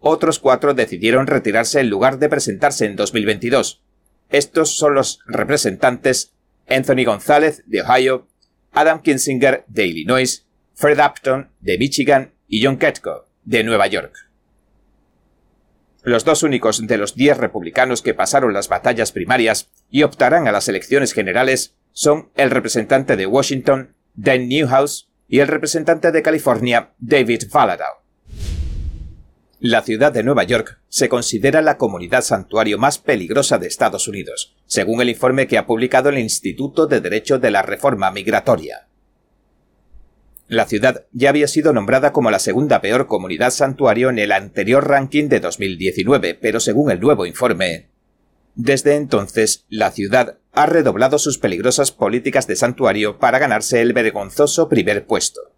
Otros 0.00 0.38
cuatro 0.38 0.74
decidieron 0.74 1.26
retirarse 1.26 1.80
en 1.80 1.90
lugar 1.90 2.18
de 2.18 2.28
presentarse 2.28 2.86
en 2.86 2.96
2022. 2.96 3.82
Estos 4.30 4.76
son 4.76 4.94
los 4.94 5.20
representantes 5.26 6.32
Anthony 6.68 7.04
González, 7.04 7.62
de 7.66 7.82
Ohio, 7.82 8.26
Adam 8.72 9.02
Kinsinger, 9.02 9.64
de 9.68 9.86
Illinois, 9.86 10.46
Fred 10.74 10.98
Upton, 10.98 11.50
de 11.60 11.76
Michigan, 11.78 12.32
y 12.48 12.64
John 12.64 12.78
Ketko, 12.78 13.26
de 13.44 13.62
Nueva 13.62 13.86
York. 13.86 14.14
Los 16.02 16.24
dos 16.24 16.42
únicos 16.42 16.86
de 16.86 16.96
los 16.96 17.14
diez 17.14 17.36
republicanos 17.36 18.00
que 18.00 18.14
pasaron 18.14 18.54
las 18.54 18.68
batallas 18.68 19.12
primarias 19.12 19.70
y 19.90 20.02
optarán 20.02 20.48
a 20.48 20.52
las 20.52 20.68
elecciones 20.68 21.12
generales 21.12 21.76
son 21.92 22.30
el 22.36 22.50
representante 22.50 23.16
de 23.16 23.26
Washington, 23.26 23.94
Dan 24.14 24.48
Newhouse, 24.48 25.10
y 25.28 25.40
el 25.40 25.48
representante 25.48 26.10
de 26.10 26.22
California, 26.22 26.92
David 26.98 27.44
Valadao. 27.52 28.02
La 29.62 29.82
ciudad 29.82 30.10
de 30.10 30.22
Nueva 30.22 30.44
York 30.44 30.80
se 30.88 31.10
considera 31.10 31.60
la 31.60 31.76
comunidad 31.76 32.22
santuario 32.22 32.78
más 32.78 32.96
peligrosa 32.96 33.58
de 33.58 33.66
Estados 33.66 34.08
Unidos, 34.08 34.56
según 34.64 35.02
el 35.02 35.10
informe 35.10 35.46
que 35.46 35.58
ha 35.58 35.66
publicado 35.66 36.08
el 36.08 36.18
Instituto 36.18 36.86
de 36.86 37.02
Derecho 37.02 37.38
de 37.38 37.50
la 37.50 37.60
Reforma 37.60 38.10
Migratoria. 38.10 38.88
La 40.48 40.64
ciudad 40.64 41.04
ya 41.12 41.28
había 41.28 41.46
sido 41.46 41.74
nombrada 41.74 42.10
como 42.10 42.30
la 42.30 42.38
segunda 42.38 42.80
peor 42.80 43.06
comunidad 43.06 43.50
santuario 43.50 44.08
en 44.08 44.18
el 44.18 44.32
anterior 44.32 44.88
ranking 44.88 45.28
de 45.28 45.40
2019, 45.40 46.36
pero 46.36 46.58
según 46.58 46.90
el 46.90 46.98
nuevo 46.98 47.26
informe, 47.26 47.90
desde 48.54 48.94
entonces 48.94 49.66
la 49.68 49.90
ciudad 49.90 50.38
ha 50.52 50.64
redoblado 50.64 51.18
sus 51.18 51.36
peligrosas 51.36 51.92
políticas 51.92 52.46
de 52.46 52.56
santuario 52.56 53.18
para 53.18 53.38
ganarse 53.38 53.82
el 53.82 53.92
vergonzoso 53.92 54.70
primer 54.70 55.04
puesto. 55.04 55.52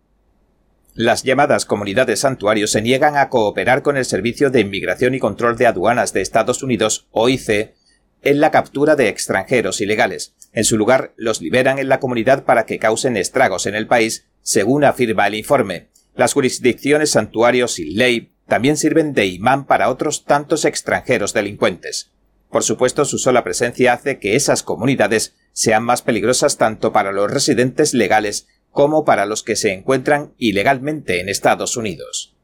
Las 0.95 1.23
llamadas 1.23 1.65
comunidades 1.65 2.21
santuario 2.21 2.67
se 2.67 2.83
niegan 2.83 3.17
a 3.17 3.29
cooperar 3.31 3.83
con 3.83 3.97
el 3.97 4.05
Servicio 4.05 4.51
de 4.51 4.61
Inmigración 4.61 5.15
y 5.15 5.21
Control 5.21 5.57
de 5.57 5.67
Aduanas 5.67 6.13
de 6.13 6.21
Estados 6.21 6.63
Unidos, 6.63 7.09
OIC, 7.13 7.75
en 8.23 8.41
la 8.41 8.51
captura 8.51 8.95
de 8.95 9.09
extranjeros 9.09 9.81
ilegales. 9.81 10.35
En 10.53 10.65
su 10.65 10.77
lugar, 10.77 11.15
los 11.17 11.41
liberan 11.41 11.79
en 11.79 11.89
la 11.89 11.99
comunidad 11.99 12.45
para 12.45 12.67
que 12.67 12.79
causen 12.79 13.17
estragos 13.17 13.67
en 13.67 13.75
el 13.75 13.87
país 13.87 14.27
según 14.43 14.85
afirma 14.85 15.27
el 15.29 15.37
informe, 15.37 15.89
las 16.15 16.35
jurisdicciones 16.35 17.11
santuarios 17.11 17.79
y 17.79 17.87
ley 17.95 18.33
también 18.47 18.77
sirven 18.77 19.15
de 19.15 19.27
imán 19.27 19.67
para 19.67 19.89
otros 19.89 20.25
tantos 20.25 20.67
extranjeros 20.67 21.33
delincuentes. 21.33 22.11
Por 22.51 22.65
supuesto, 22.65 23.07
su 23.07 23.17
sola 23.17 23.45
presencia 23.45 23.95
hace 23.95 24.19
que 24.19 24.37
esas 24.37 24.63
comunidades 24.63 25.35
sean 25.53 25.85
más 25.85 26.03
peligrosas 26.03 26.59
tanto 26.59 26.93
para 26.93 27.13
los 27.13 27.31
residentes 27.31 27.95
legales 27.95 28.47
como 28.73 29.05
para 29.05 29.27
los 29.27 29.43
que 29.43 29.55
se 29.55 29.73
encuentran 29.73 30.33
ilegalmente 30.39 31.21
en 31.21 31.29
Estados 31.29 31.77
Unidos. 31.77 32.35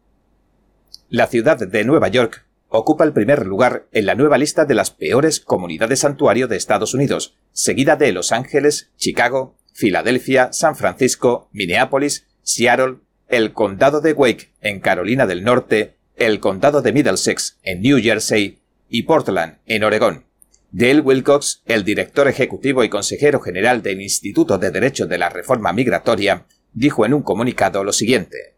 La 1.08 1.26
ciudad 1.26 1.58
de 1.58 1.84
Nueva 1.84 2.08
York 2.08 2.46
ocupa 2.68 3.04
el 3.04 3.14
primer 3.14 3.46
lugar 3.46 3.86
en 3.92 4.06
la 4.06 4.14
nueva 4.14 4.36
lista 4.36 4.66
de 4.66 4.74
las 4.74 4.90
peores 4.90 5.40
comunidades 5.40 6.00
santuario 6.00 6.46
de 6.46 6.56
Estados 6.56 6.92
Unidos, 6.92 7.34
seguida 7.52 7.96
de 7.96 8.12
Los 8.12 8.30
Ángeles, 8.30 8.90
Chicago, 8.98 9.56
Filadelfia, 9.72 10.52
San 10.52 10.76
Francisco, 10.76 11.48
Minneapolis, 11.52 12.26
Seattle, 12.42 12.96
el 13.28 13.54
condado 13.54 14.00
de 14.02 14.12
Wake 14.12 14.52
en 14.60 14.80
Carolina 14.80 15.26
del 15.26 15.44
Norte, 15.44 15.96
el 16.16 16.40
condado 16.40 16.82
de 16.82 16.92
Middlesex 16.92 17.58
en 17.62 17.80
New 17.80 18.00
Jersey 18.02 18.58
y 18.90 19.04
Portland 19.04 19.58
en 19.66 19.84
Oregón. 19.84 20.27
Dale 20.70 21.00
Wilcox, 21.00 21.62
el 21.64 21.82
director 21.82 22.28
ejecutivo 22.28 22.84
y 22.84 22.90
consejero 22.90 23.40
general 23.40 23.82
del 23.82 24.02
Instituto 24.02 24.58
de 24.58 24.70
Derecho 24.70 25.06
de 25.06 25.16
la 25.16 25.30
Reforma 25.30 25.72
Migratoria, 25.72 26.46
dijo 26.74 27.06
en 27.06 27.14
un 27.14 27.22
comunicado 27.22 27.84
lo 27.84 27.92
siguiente. 27.92 28.54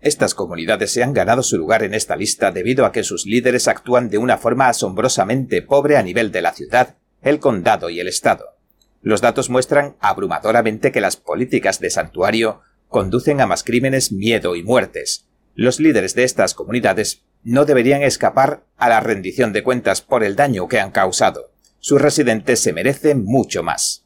Estas 0.00 0.34
comunidades 0.34 0.92
se 0.92 1.04
han 1.04 1.12
ganado 1.12 1.44
su 1.44 1.56
lugar 1.56 1.84
en 1.84 1.94
esta 1.94 2.16
lista 2.16 2.50
debido 2.50 2.86
a 2.86 2.90
que 2.90 3.04
sus 3.04 3.24
líderes 3.24 3.68
actúan 3.68 4.10
de 4.10 4.18
una 4.18 4.36
forma 4.36 4.68
asombrosamente 4.68 5.62
pobre 5.62 5.96
a 5.96 6.02
nivel 6.02 6.32
de 6.32 6.42
la 6.42 6.52
ciudad, 6.52 6.96
el 7.22 7.38
condado 7.38 7.88
y 7.88 8.00
el 8.00 8.08
estado. 8.08 8.56
Los 9.00 9.20
datos 9.20 9.50
muestran 9.50 9.96
abrumadoramente 10.00 10.90
que 10.90 11.00
las 11.00 11.16
políticas 11.16 11.78
de 11.78 11.90
santuario 11.90 12.62
conducen 12.88 13.40
a 13.40 13.46
más 13.46 13.62
crímenes, 13.62 14.10
miedo 14.10 14.56
y 14.56 14.64
muertes. 14.64 15.27
Los 15.60 15.80
líderes 15.80 16.14
de 16.14 16.22
estas 16.22 16.54
comunidades 16.54 17.24
no 17.42 17.64
deberían 17.64 18.04
escapar 18.04 18.62
a 18.76 18.88
la 18.88 19.00
rendición 19.00 19.52
de 19.52 19.64
cuentas 19.64 20.02
por 20.02 20.22
el 20.22 20.36
daño 20.36 20.68
que 20.68 20.78
han 20.78 20.92
causado. 20.92 21.50
Sus 21.80 22.00
residentes 22.00 22.60
se 22.60 22.72
merecen 22.72 23.24
mucho 23.24 23.64
más. 23.64 24.04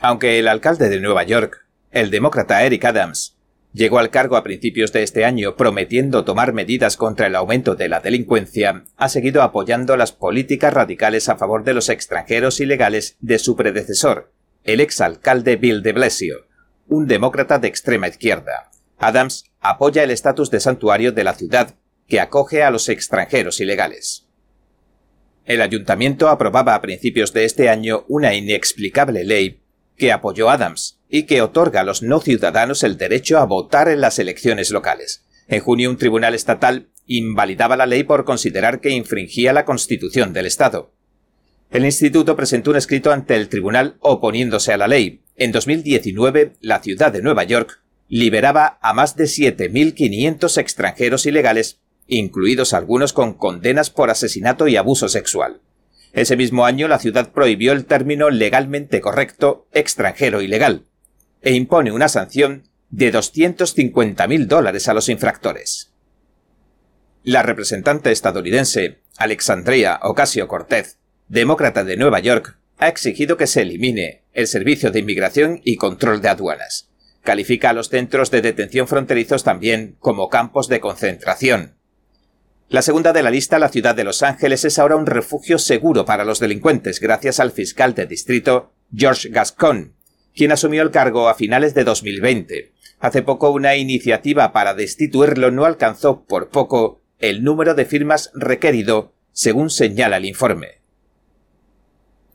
Aunque 0.00 0.40
el 0.40 0.48
alcalde 0.48 0.88
de 0.88 0.98
Nueva 0.98 1.22
York, 1.22 1.68
el 1.92 2.10
demócrata 2.10 2.64
Eric 2.64 2.84
Adams, 2.84 3.36
Llegó 3.74 4.00
al 4.00 4.10
cargo 4.10 4.36
a 4.36 4.42
principios 4.42 4.92
de 4.92 5.04
este 5.04 5.24
año 5.24 5.56
prometiendo 5.56 6.24
tomar 6.24 6.52
medidas 6.52 6.96
contra 6.96 7.28
el 7.28 7.36
aumento 7.36 7.74
de 7.76 7.88
la 7.88 8.00
delincuencia, 8.00 8.84
ha 8.96 9.08
seguido 9.08 9.40
apoyando 9.40 9.96
las 9.96 10.12
políticas 10.12 10.74
radicales 10.74 11.30
a 11.30 11.36
favor 11.36 11.64
de 11.64 11.72
los 11.72 11.88
extranjeros 11.88 12.60
ilegales 12.60 13.16
de 13.20 13.38
su 13.38 13.56
predecesor, 13.56 14.30
el 14.64 14.80
exalcalde 14.80 15.56
Bill 15.56 15.82
de 15.82 15.92
Blasio, 15.92 16.48
un 16.86 17.06
demócrata 17.06 17.58
de 17.60 17.68
extrema 17.68 18.08
izquierda. 18.08 18.70
Adams 18.98 19.51
apoya 19.62 20.02
el 20.02 20.10
estatus 20.10 20.50
de 20.50 20.60
santuario 20.60 21.12
de 21.12 21.24
la 21.24 21.32
ciudad 21.32 21.76
que 22.06 22.20
acoge 22.20 22.62
a 22.62 22.70
los 22.70 22.90
extranjeros 22.90 23.60
ilegales. 23.60 24.26
El 25.46 25.62
ayuntamiento 25.62 26.28
aprobaba 26.28 26.74
a 26.74 26.82
principios 26.82 27.32
de 27.32 27.46
este 27.46 27.68
año 27.68 28.04
una 28.08 28.34
inexplicable 28.34 29.24
ley 29.24 29.62
que 29.96 30.12
apoyó 30.12 30.50
Adams, 30.50 30.98
y 31.08 31.24
que 31.24 31.42
otorga 31.42 31.82
a 31.82 31.84
los 31.84 32.02
no 32.02 32.20
ciudadanos 32.20 32.82
el 32.82 32.96
derecho 32.96 33.38
a 33.38 33.44
votar 33.44 33.88
en 33.88 34.00
las 34.00 34.18
elecciones 34.18 34.70
locales. 34.70 35.24
En 35.46 35.60
junio 35.60 35.90
un 35.90 35.98
tribunal 35.98 36.34
estatal 36.34 36.88
invalidaba 37.06 37.76
la 37.76 37.84
ley 37.84 38.02
por 38.02 38.24
considerar 38.24 38.80
que 38.80 38.90
infringía 38.90 39.52
la 39.52 39.66
Constitución 39.66 40.32
del 40.32 40.46
Estado. 40.46 40.94
El 41.70 41.84
instituto 41.84 42.34
presentó 42.34 42.70
un 42.70 42.76
escrito 42.76 43.12
ante 43.12 43.36
el 43.36 43.50
tribunal 43.50 43.96
oponiéndose 44.00 44.72
a 44.72 44.78
la 44.78 44.88
ley. 44.88 45.22
En 45.36 45.52
2019, 45.52 46.54
la 46.60 46.80
ciudad 46.80 47.12
de 47.12 47.20
Nueva 47.20 47.44
York 47.44 47.81
liberaba 48.08 48.78
a 48.82 48.92
más 48.92 49.16
de 49.16 49.24
7.500 49.24 50.58
extranjeros 50.58 51.26
ilegales, 51.26 51.80
incluidos 52.06 52.74
algunos 52.74 53.12
con 53.12 53.34
condenas 53.34 53.90
por 53.90 54.10
asesinato 54.10 54.68
y 54.68 54.76
abuso 54.76 55.08
sexual. 55.08 55.60
Ese 56.12 56.36
mismo 56.36 56.66
año 56.66 56.88
la 56.88 56.98
ciudad 56.98 57.32
prohibió 57.32 57.72
el 57.72 57.86
término 57.86 58.28
legalmente 58.28 59.00
correcto 59.00 59.66
extranjero 59.72 60.42
ilegal, 60.42 60.86
e 61.40 61.54
impone 61.54 61.90
una 61.90 62.08
sanción 62.08 62.68
de 62.90 63.12
250.000 63.12 64.46
dólares 64.46 64.88
a 64.88 64.94
los 64.94 65.08
infractores. 65.08 65.92
La 67.24 67.42
representante 67.42 68.12
estadounidense, 68.12 69.00
Alexandria 69.16 70.00
Ocasio 70.02 70.48
Cortez, 70.48 70.98
demócrata 71.28 71.84
de 71.84 71.96
Nueva 71.96 72.20
York, 72.20 72.58
ha 72.78 72.88
exigido 72.88 73.36
que 73.36 73.46
se 73.46 73.62
elimine 73.62 74.24
el 74.32 74.46
Servicio 74.46 74.90
de 74.90 74.98
Inmigración 74.98 75.60
y 75.64 75.76
Control 75.76 76.20
de 76.20 76.28
Aduanas. 76.28 76.91
Califica 77.22 77.70
a 77.70 77.72
los 77.72 77.88
centros 77.88 78.30
de 78.30 78.42
detención 78.42 78.88
fronterizos 78.88 79.44
también 79.44 79.96
como 80.00 80.28
campos 80.28 80.68
de 80.68 80.80
concentración. 80.80 81.76
La 82.68 82.82
segunda 82.82 83.12
de 83.12 83.22
la 83.22 83.30
lista, 83.30 83.58
la 83.58 83.68
ciudad 83.68 83.94
de 83.94 84.02
Los 84.02 84.22
Ángeles, 84.22 84.64
es 84.64 84.78
ahora 84.78 84.96
un 84.96 85.06
refugio 85.06 85.58
seguro 85.58 86.04
para 86.04 86.24
los 86.24 86.40
delincuentes 86.40 87.00
gracias 87.00 87.38
al 87.38 87.52
fiscal 87.52 87.94
de 87.94 88.06
distrito 88.06 88.72
George 88.94 89.28
Gascon, 89.28 89.94
quien 90.34 90.52
asumió 90.52 90.82
el 90.82 90.90
cargo 90.90 91.28
a 91.28 91.34
finales 91.34 91.74
de 91.74 91.84
2020. 91.84 92.72
Hace 92.98 93.22
poco 93.22 93.50
una 93.50 93.76
iniciativa 93.76 94.52
para 94.52 94.74
destituirlo 94.74 95.50
no 95.50 95.64
alcanzó 95.64 96.24
por 96.24 96.48
poco 96.48 97.02
el 97.18 97.44
número 97.44 97.74
de 97.74 97.84
firmas 97.84 98.30
requerido, 98.34 99.12
según 99.32 99.70
señala 99.70 100.16
el 100.16 100.24
informe. 100.24 100.80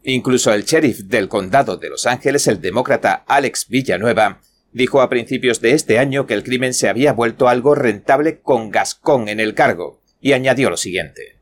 Incluso 0.03 0.53
el 0.53 0.63
sheriff 0.63 1.00
del 1.00 1.27
condado 1.27 1.77
de 1.77 1.89
Los 1.89 2.06
Ángeles, 2.06 2.48
el 2.48 2.62
demócrata 2.62 3.25
Alex 3.27 3.67
Villanueva, 3.67 4.41
dijo 4.77 5.01
a 5.01 5.10
principios 5.10 5.60
de 5.60 5.72
este 5.72 6.00
año 6.00 6.25
que 6.25 6.34
el 6.34 6.43
crimen 6.43 6.74
se 6.74 6.88
había 6.88 7.12
vuelto 7.12 7.50
algo 7.50 7.75
rentable 7.75 8.39
con 8.39 8.69
Gascón 8.72 9.27
en 9.27 9.39
el 9.39 9.53
cargo, 9.53 10.01
y 10.22 10.34
añadió 10.34 10.69
lo 10.69 10.77
siguiente. 10.77 11.38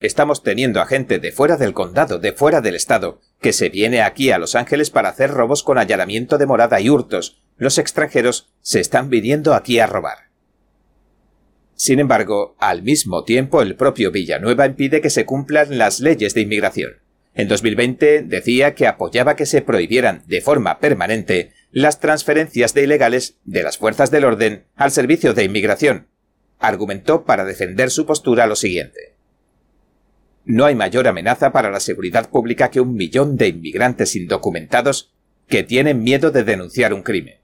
Estamos 0.00 0.42
teniendo 0.42 0.80
a 0.80 0.86
gente 0.86 1.20
de 1.20 1.30
fuera 1.30 1.56
del 1.56 1.72
condado, 1.72 2.18
de 2.18 2.32
fuera 2.32 2.60
del 2.60 2.74
estado, 2.74 3.20
que 3.40 3.52
se 3.52 3.68
viene 3.68 4.02
aquí 4.02 4.32
a 4.32 4.38
Los 4.38 4.56
Ángeles 4.56 4.90
para 4.90 5.08
hacer 5.08 5.30
robos 5.30 5.62
con 5.62 5.78
allanamiento 5.78 6.38
de 6.38 6.46
morada 6.46 6.80
y 6.80 6.90
hurtos. 6.90 7.40
Los 7.56 7.78
extranjeros 7.78 8.52
se 8.60 8.80
están 8.80 9.10
viniendo 9.10 9.54
aquí 9.54 9.78
a 9.78 9.86
robar. 9.86 10.32
Sin 11.76 12.00
embargo, 12.00 12.56
al 12.58 12.82
mismo 12.82 13.22
tiempo 13.22 13.62
el 13.62 13.76
propio 13.76 14.10
Villanueva 14.10 14.66
impide 14.66 15.00
que 15.00 15.10
se 15.10 15.24
cumplan 15.24 15.78
las 15.78 16.00
leyes 16.00 16.34
de 16.34 16.40
inmigración. 16.40 16.92
En 17.34 17.48
2020 17.48 18.22
decía 18.22 18.74
que 18.74 18.86
apoyaba 18.86 19.36
que 19.36 19.46
se 19.46 19.62
prohibieran 19.62 20.22
de 20.26 20.40
forma 20.40 20.80
permanente 20.80 21.52
las 21.72 22.00
transferencias 22.00 22.74
de 22.74 22.84
ilegales 22.84 23.38
de 23.44 23.62
las 23.62 23.78
fuerzas 23.78 24.10
del 24.10 24.24
orden 24.24 24.66
al 24.76 24.90
servicio 24.90 25.32
de 25.32 25.44
inmigración. 25.44 26.06
Argumentó 26.58 27.24
para 27.24 27.44
defender 27.44 27.90
su 27.90 28.06
postura 28.06 28.46
lo 28.46 28.56
siguiente. 28.56 29.16
No 30.44 30.66
hay 30.66 30.74
mayor 30.74 31.08
amenaza 31.08 31.50
para 31.50 31.70
la 31.70 31.80
seguridad 31.80 32.28
pública 32.28 32.70
que 32.70 32.80
un 32.80 32.94
millón 32.94 33.36
de 33.36 33.48
inmigrantes 33.48 34.14
indocumentados 34.16 35.14
que 35.48 35.62
tienen 35.62 36.02
miedo 36.02 36.30
de 36.30 36.44
denunciar 36.44 36.92
un 36.92 37.02
crimen. 37.02 37.38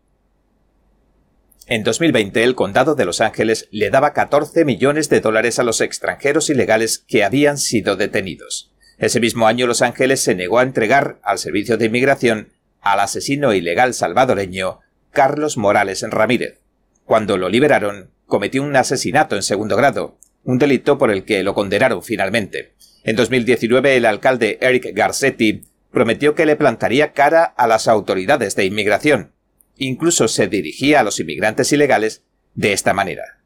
En 1.67 1.83
2020 1.83 2.43
el 2.43 2.55
condado 2.55 2.95
de 2.95 3.05
Los 3.05 3.21
Ángeles 3.21 3.69
le 3.71 3.91
daba 3.91 4.13
14 4.13 4.65
millones 4.65 5.09
de 5.09 5.21
dólares 5.21 5.59
a 5.59 5.63
los 5.63 5.81
extranjeros 5.81 6.51
ilegales 6.51 6.99
que 6.99 7.25
habían 7.25 7.57
sido 7.57 7.97
detenidos. 7.97 8.73
Ese 8.99 9.21
mismo 9.21 9.47
año 9.47 9.67
Los 9.67 9.81
Ángeles 9.81 10.21
se 10.21 10.35
negó 10.35 10.59
a 10.59 10.63
entregar 10.63 11.19
al 11.23 11.39
Servicio 11.39 11.77
de 11.77 11.87
Inmigración 11.87 12.49
al 12.92 13.00
asesino 13.00 13.52
ilegal 13.52 13.95
salvadoreño 13.95 14.80
Carlos 15.11 15.57
Morales 15.57 16.02
Ramírez. 16.09 16.61
Cuando 17.04 17.38
lo 17.38 17.49
liberaron, 17.49 18.11
cometió 18.26 18.62
un 18.62 18.76
asesinato 18.76 19.37
en 19.37 19.42
segundo 19.42 19.76
grado, 19.76 20.18
un 20.45 20.59
delito 20.59 20.99
por 20.99 21.11
el 21.11 21.25
que 21.25 21.42
lo 21.42 21.54
condenaron 21.54 22.02
finalmente. 22.02 22.75
En 23.04 23.16
2019 23.16 23.97
el 23.97 24.07
alcalde 24.07 24.59
Eric 24.61 24.90
Garcetti 24.92 25.64
prometió 25.90 26.35
que 26.35 26.47
le 26.47 26.57
plantaría 26.57 27.12
cara 27.12 27.45
a 27.45 27.66
las 27.66 27.88
autoridades 27.88 28.54
de 28.57 28.66
inmigración, 28.66 29.33
Incluso 29.78 30.26
se 30.26 30.49
dirigía 30.49 31.00
a 31.00 31.02
los 31.04 31.21
inmigrantes 31.21 31.73
ilegales 31.73 32.25
de 32.54 32.73
esta 32.73 32.92
manera. 32.92 33.40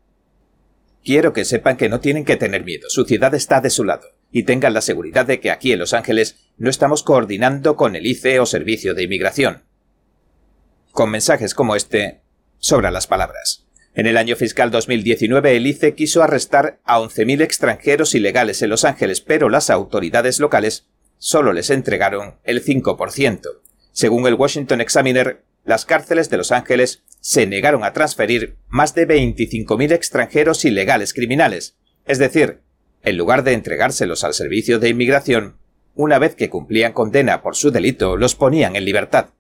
Quiero 1.05 1.35
que 1.35 1.45
sepan 1.45 1.77
que 1.77 1.91
no 1.91 2.01
tienen 2.01 2.25
que 2.25 2.37
tener 2.37 2.65
miedo, 2.65 2.89
su 2.89 3.05
ciudad 3.05 3.35
está 3.35 3.61
de 3.61 3.71
su 3.71 3.85
lado, 3.85 4.07
y 4.33 4.45
tengan 4.45 4.75
la 4.75 4.81
seguridad 4.81 5.27
de 5.27 5.39
que 5.39 5.51
aquí 5.51 5.73
en 5.73 5.79
Los 5.79 5.93
Ángeles 5.93 6.37
no 6.57 6.71
estamos 6.71 7.03
coordinando 7.03 7.77
con 7.77 7.95
el 7.95 8.07
ICE 8.07 8.41
o 8.41 8.47
Servicio 8.47 8.95
de 8.95 9.05
Inmigración. 9.05 9.63
Con 10.91 11.11
mensajes 11.11 11.55
como 11.55 11.77
este, 11.77 12.23
sobran 12.59 12.95
las 12.95 13.07
palabras. 13.07 13.67
En 13.95 14.07
el 14.07 14.17
año 14.17 14.37
fiscal 14.37 14.71
2019 14.71 15.57
el 15.57 15.67
ICE 15.67 15.95
quiso 15.95 16.23
arrestar 16.23 16.81
a 16.85 16.99
11.000 16.99 17.43
extranjeros 17.43 18.15
ilegales 18.15 18.63
en 18.63 18.71
Los 18.71 18.85
Ángeles, 18.85 19.21
pero 19.21 19.51
las 19.51 19.69
autoridades 19.69 20.41
locales 20.41 20.87
solo 21.19 21.53
les 21.53 21.69
entregaron 21.69 22.37
el 22.45 22.65
5%. 22.65 23.41
Según 23.93 24.27
el 24.27 24.35
Washington 24.35 24.81
Examiner, 24.81 25.45
las 25.65 25.85
cárceles 25.85 26.31
de 26.31 26.39
Los 26.39 26.53
Ángeles 26.53 27.03
se 27.21 27.47
negaron 27.47 27.85
a 27.85 27.93
transferir 27.93 28.57
más 28.69 28.95
de 28.95 29.07
25.000 29.07 29.93
extranjeros 29.93 30.65
ilegales 30.65 31.13
criminales, 31.13 31.77
es 32.07 32.19
decir, 32.19 32.63
en 33.03 33.17
lugar 33.17 33.45
de 33.45 33.53
entregárselos 33.53 34.25
al 34.25 34.35
servicio 34.35 34.79
de 34.79 34.89
inmigración, 34.89 35.57
una 35.95 36.19
vez 36.19 36.35
que 36.35 36.49
cumplían 36.49 36.93
condena 36.93 37.43
por 37.43 37.57
su 37.57 37.71
delito, 37.71 38.17
los 38.17 38.35
ponían 38.35 38.77
en 38.77 38.85
libertad. 38.85 39.31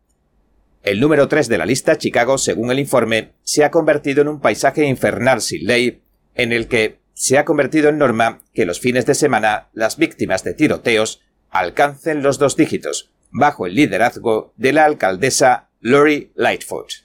El 0.83 1.00
número 1.00 1.28
3 1.28 1.49
de 1.49 1.59
la 1.59 1.66
lista, 1.66 1.97
Chicago, 1.97 2.38
según 2.38 2.71
el 2.71 2.81
informe, 2.81 3.33
se 3.42 3.64
ha 3.64 3.71
convertido 3.71 4.23
en 4.23 4.28
un 4.28 4.40
paisaje 4.40 4.85
infernal 4.85 5.40
sin 5.40 5.66
ley, 5.66 6.02
en 6.35 6.52
el 6.52 6.66
que 6.66 6.99
se 7.14 7.38
ha 7.38 7.45
convertido 7.45 7.88
en 7.88 7.99
norma 7.99 8.40
que 8.52 8.66
los 8.66 8.81
fines 8.81 9.07
de 9.07 9.14
semana 9.14 9.69
las 9.73 9.97
víctimas 9.97 10.42
de 10.42 10.54
tiroteos 10.54 11.21
alcancen 11.50 12.23
los 12.23 12.38
dos 12.38 12.57
dígitos, 12.57 13.12
bajo 13.31 13.66
el 13.66 13.75
liderazgo 13.75 14.52
de 14.57 14.73
la 14.73 14.85
alcaldesa 14.85 15.71
Lori 15.81 16.33
Lightfoot. 16.35 17.01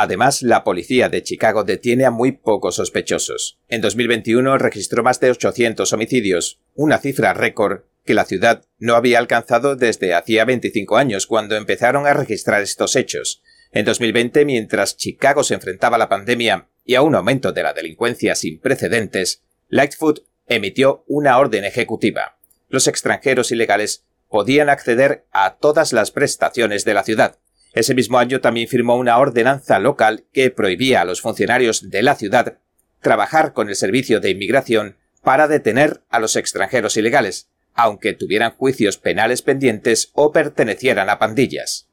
Además, 0.00 0.42
la 0.42 0.62
policía 0.62 1.08
de 1.08 1.24
Chicago 1.24 1.64
detiene 1.64 2.04
a 2.04 2.12
muy 2.12 2.30
pocos 2.30 2.76
sospechosos. 2.76 3.58
En 3.66 3.80
2021 3.80 4.56
registró 4.56 5.02
más 5.02 5.18
de 5.18 5.32
800 5.32 5.92
homicidios, 5.92 6.60
una 6.76 6.98
cifra 6.98 7.34
récord 7.34 7.80
que 8.04 8.14
la 8.14 8.24
ciudad 8.24 8.64
no 8.78 8.94
había 8.94 9.18
alcanzado 9.18 9.74
desde 9.74 10.14
hacía 10.14 10.44
25 10.44 10.96
años 10.96 11.26
cuando 11.26 11.56
empezaron 11.56 12.06
a 12.06 12.12
registrar 12.12 12.62
estos 12.62 12.94
hechos. 12.94 13.42
En 13.72 13.84
2020, 13.84 14.44
mientras 14.44 14.96
Chicago 14.96 15.42
se 15.42 15.54
enfrentaba 15.54 15.96
a 15.96 15.98
la 15.98 16.08
pandemia 16.08 16.68
y 16.84 16.94
a 16.94 17.02
un 17.02 17.16
aumento 17.16 17.50
de 17.50 17.64
la 17.64 17.72
delincuencia 17.72 18.36
sin 18.36 18.60
precedentes, 18.60 19.42
Lightfoot 19.66 20.20
emitió 20.46 21.02
una 21.08 21.38
orden 21.38 21.64
ejecutiva. 21.64 22.38
Los 22.68 22.86
extranjeros 22.86 23.50
ilegales 23.50 24.04
podían 24.28 24.68
acceder 24.68 25.26
a 25.32 25.56
todas 25.56 25.92
las 25.92 26.12
prestaciones 26.12 26.84
de 26.84 26.94
la 26.94 27.02
ciudad. 27.02 27.40
Ese 27.72 27.94
mismo 27.94 28.18
año 28.18 28.40
también 28.40 28.68
firmó 28.68 28.96
una 28.96 29.18
ordenanza 29.18 29.78
local 29.78 30.24
que 30.32 30.50
prohibía 30.50 31.00
a 31.00 31.04
los 31.04 31.20
funcionarios 31.20 31.90
de 31.90 32.02
la 32.02 32.14
ciudad 32.14 32.58
trabajar 33.00 33.52
con 33.52 33.68
el 33.68 33.76
servicio 33.76 34.20
de 34.20 34.30
inmigración 34.30 34.96
para 35.22 35.48
detener 35.48 36.02
a 36.08 36.18
los 36.18 36.36
extranjeros 36.36 36.96
ilegales, 36.96 37.48
aunque 37.74 38.12
tuvieran 38.12 38.52
juicios 38.52 38.98
penales 38.98 39.42
pendientes 39.42 40.10
o 40.14 40.32
pertenecieran 40.32 41.10
a 41.10 41.18
pandillas. 41.18 41.88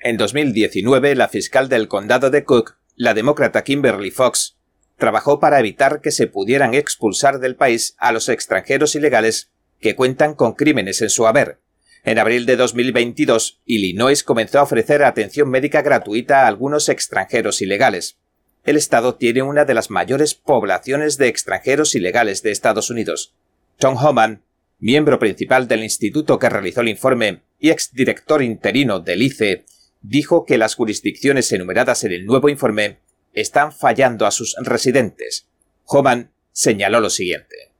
En 0.00 0.16
2019, 0.16 1.14
la 1.14 1.28
fiscal 1.28 1.68
del 1.68 1.88
condado 1.88 2.30
de 2.30 2.44
Cook, 2.44 2.76
la 2.96 3.14
demócrata 3.14 3.64
Kimberly 3.64 4.10
Fox, 4.10 4.56
trabajó 4.96 5.40
para 5.40 5.58
evitar 5.60 6.00
que 6.00 6.10
se 6.10 6.26
pudieran 6.26 6.74
expulsar 6.74 7.40
del 7.40 7.56
país 7.56 7.94
a 7.98 8.12
los 8.12 8.28
extranjeros 8.28 8.94
ilegales 8.94 9.50
que 9.80 9.96
cuentan 9.96 10.34
con 10.34 10.54
crímenes 10.54 11.02
en 11.02 11.10
su 11.10 11.26
haber. 11.26 11.58
En 12.04 12.18
abril 12.18 12.44
de 12.44 12.56
2022, 12.56 13.62
Illinois 13.64 14.22
comenzó 14.22 14.58
a 14.58 14.64
ofrecer 14.64 15.02
atención 15.02 15.48
médica 15.48 15.80
gratuita 15.80 16.42
a 16.42 16.48
algunos 16.48 16.90
extranjeros 16.90 17.62
ilegales. 17.62 18.18
El 18.62 18.76
estado 18.76 19.14
tiene 19.14 19.40
una 19.40 19.64
de 19.64 19.72
las 19.72 19.90
mayores 19.90 20.34
poblaciones 20.34 21.16
de 21.16 21.28
extranjeros 21.28 21.94
ilegales 21.94 22.42
de 22.42 22.50
Estados 22.50 22.90
Unidos. 22.90 23.34
Tom 23.78 23.96
Homan, 23.96 24.42
miembro 24.78 25.18
principal 25.18 25.66
del 25.66 25.82
instituto 25.82 26.38
que 26.38 26.50
realizó 26.50 26.82
el 26.82 26.90
informe 26.90 27.40
y 27.58 27.70
exdirector 27.70 28.42
interino 28.42 29.00
del 29.00 29.22
ICE, 29.22 29.64
dijo 30.02 30.44
que 30.44 30.58
las 30.58 30.74
jurisdicciones 30.74 31.50
enumeradas 31.52 32.04
en 32.04 32.12
el 32.12 32.26
nuevo 32.26 32.50
informe 32.50 32.98
están 33.32 33.72
fallando 33.72 34.26
a 34.26 34.30
sus 34.30 34.54
residentes. 34.58 35.48
Homan 35.86 36.32
señaló 36.52 37.00
lo 37.00 37.08
siguiente. 37.08 37.73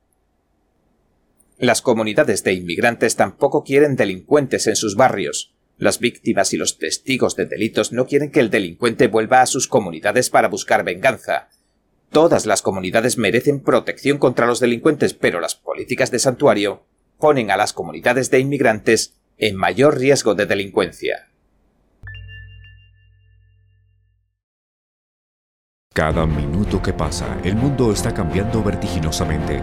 Las 1.59 1.83
comunidades 1.83 2.43
de 2.43 2.53
inmigrantes 2.53 3.15
tampoco 3.15 3.63
quieren 3.63 3.95
delincuentes 3.95 4.67
en 4.67 4.75
sus 4.75 4.97
barrios. 4.97 5.55
Las 5.79 6.01
víctimas 6.01 6.53
y 6.53 6.57
los 6.57 6.79
testigos 6.79 7.37
de 7.37 7.47
delitos 7.47 7.93
no 7.93 8.07
quieren 8.07 8.31
que 8.31 8.41
el 8.41 8.51
delincuente 8.51 9.07
vuelva 9.07 9.41
a 9.41 9.47
sus 9.47 9.69
comunidades 9.69 10.31
para 10.31 10.49
buscar 10.49 10.85
venganza. 10.85 11.49
Todas 12.11 12.47
las 12.47 12.63
comunidades 12.63 13.19
merecen 13.19 13.61
protección 13.61 14.19
contra 14.19 14.47
los 14.47 14.61
delincuentes, 14.61 15.15
pero 15.15 15.41
las 15.41 15.55
políticas 15.55 16.11
de 16.11 16.19
santuario 16.19 16.85
ponen 17.19 17.51
a 17.51 17.57
las 17.57 17.73
comunidades 17.73 18.31
de 18.31 18.41
inmigrantes 18.41 19.15
en 19.39 19.57
mayor 19.57 19.99
riesgo 19.99 20.35
de 20.35 20.47
delincuencia. 20.47 21.29
Cada 25.93 26.27
minuto 26.27 26.83
que 26.83 26.93
pasa, 26.93 27.39
el 27.45 27.55
mundo 27.55 27.93
está 27.93 28.13
cambiando 28.13 28.63
vertiginosamente. 28.63 29.63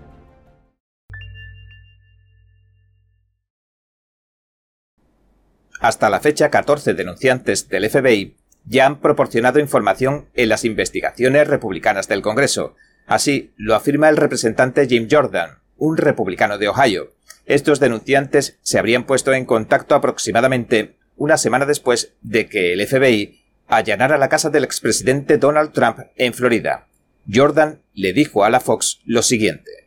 Hasta 5.81 6.11
la 6.11 6.19
fecha, 6.19 6.51
14 6.51 6.93
denunciantes 6.93 7.67
del 7.67 7.89
FBI 7.89 8.35
ya 8.65 8.85
han 8.85 8.99
proporcionado 8.99 9.59
información 9.59 10.27
en 10.35 10.49
las 10.49 10.63
investigaciones 10.63 11.47
republicanas 11.47 12.07
del 12.07 12.21
Congreso. 12.21 12.75
Así 13.07 13.51
lo 13.57 13.73
afirma 13.73 14.07
el 14.07 14.15
representante 14.15 14.87
Jim 14.87 15.07
Jordan, 15.09 15.57
un 15.77 15.97
republicano 15.97 16.59
de 16.59 16.69
Ohio. 16.69 17.13
Estos 17.47 17.79
denunciantes 17.79 18.59
se 18.61 18.77
habrían 18.77 19.05
puesto 19.05 19.33
en 19.33 19.45
contacto 19.45 19.95
aproximadamente 19.95 20.97
una 21.17 21.37
semana 21.37 21.65
después 21.65 22.13
de 22.21 22.47
que 22.47 22.73
el 22.73 22.87
FBI 22.87 23.41
allanara 23.67 24.19
la 24.19 24.29
casa 24.29 24.51
del 24.51 24.63
expresidente 24.63 25.39
Donald 25.39 25.71
Trump 25.71 25.97
en 26.15 26.35
Florida. 26.35 26.85
Jordan 27.31 27.79
le 27.95 28.13
dijo 28.13 28.43
a 28.43 28.51
la 28.51 28.59
Fox 28.59 28.99
lo 29.05 29.23
siguiente. 29.23 29.80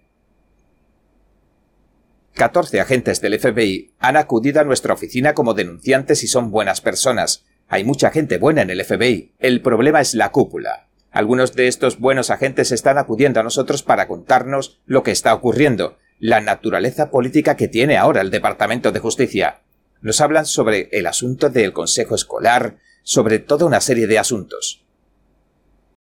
14 2.35 2.81
agentes 2.81 3.21
del 3.21 3.39
FBI 3.39 3.93
han 4.01 4.17
acudido 4.17 4.61
a 4.61 4.65
nuestra 4.65 4.93
oficina 4.93 5.35
como 5.35 5.55
denunciantes 5.55 6.25
y 6.25 6.27
son 6.27 6.51
buenas 6.51 6.81
personas. 6.81 7.45
Hay 7.69 7.85
mucha 7.85 8.11
gente 8.11 8.39
buena 8.39 8.63
en 8.63 8.71
el 8.71 8.85
FBI. 8.85 9.35
El 9.39 9.63
problema 9.63 10.01
es 10.01 10.15
la 10.15 10.33
cúpula. 10.33 10.89
Algunos 11.13 11.55
de 11.55 11.69
estos 11.69 12.01
buenos 12.01 12.31
agentes 12.31 12.73
están 12.73 12.99
acudiendo 12.99 13.39
a 13.39 13.45
nosotros 13.45 13.85
para 13.85 14.09
contarnos 14.09 14.81
lo 14.85 15.05
que 15.05 15.13
está 15.13 15.33
ocurriendo, 15.33 15.97
la 16.19 16.41
naturaleza 16.41 17.11
política 17.11 17.57
que 17.57 17.69
tiene 17.69 17.97
ahora 17.97 18.21
el 18.21 18.33
Departamento 18.33 18.91
de 18.91 18.99
Justicia. 18.99 19.61
Nos 20.01 20.21
hablan 20.21 20.45
sobre 20.45 20.89
el 20.91 21.07
asunto 21.07 21.51
del 21.51 21.73
Consejo 21.73 22.17
Escolar, 22.17 22.79
sobre 23.05 23.39
toda 23.39 23.65
una 23.65 23.81
serie 23.81 24.09
de 24.09 24.19
asuntos. 24.19 24.85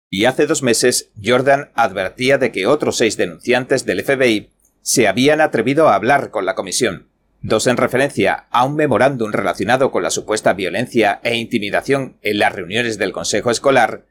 Y 0.10 0.26
hace 0.26 0.48
dos 0.48 0.64
meses, 0.64 1.12
Jordan 1.24 1.72
advertía 1.76 2.38
de 2.38 2.52
que 2.52 2.68
otros 2.68 2.98
seis 2.98 3.16
denunciantes 3.16 3.86
del 3.86 4.04
FBI 4.04 4.50
se 4.90 5.08
habían 5.08 5.40
atrevido 5.40 5.88
a 5.88 5.94
hablar 5.94 6.32
con 6.32 6.48
la 6.48 6.56
comisión, 6.56 7.10
dos 7.44 7.68
en 7.68 7.78
referencia 7.78 8.48
a 8.50 8.66
un 8.66 8.76
memorándum 8.76 9.32
relacionado 9.32 9.92
con 9.92 10.02
la 10.02 10.10
supuesta 10.10 10.54
violencia 10.54 11.20
e 11.22 11.36
intimidación 11.36 12.18
en 12.24 12.40
las 12.40 12.54
reuniones 12.54 12.98
del 12.98 13.12
Consejo 13.12 13.52
Escolar, 13.52 14.08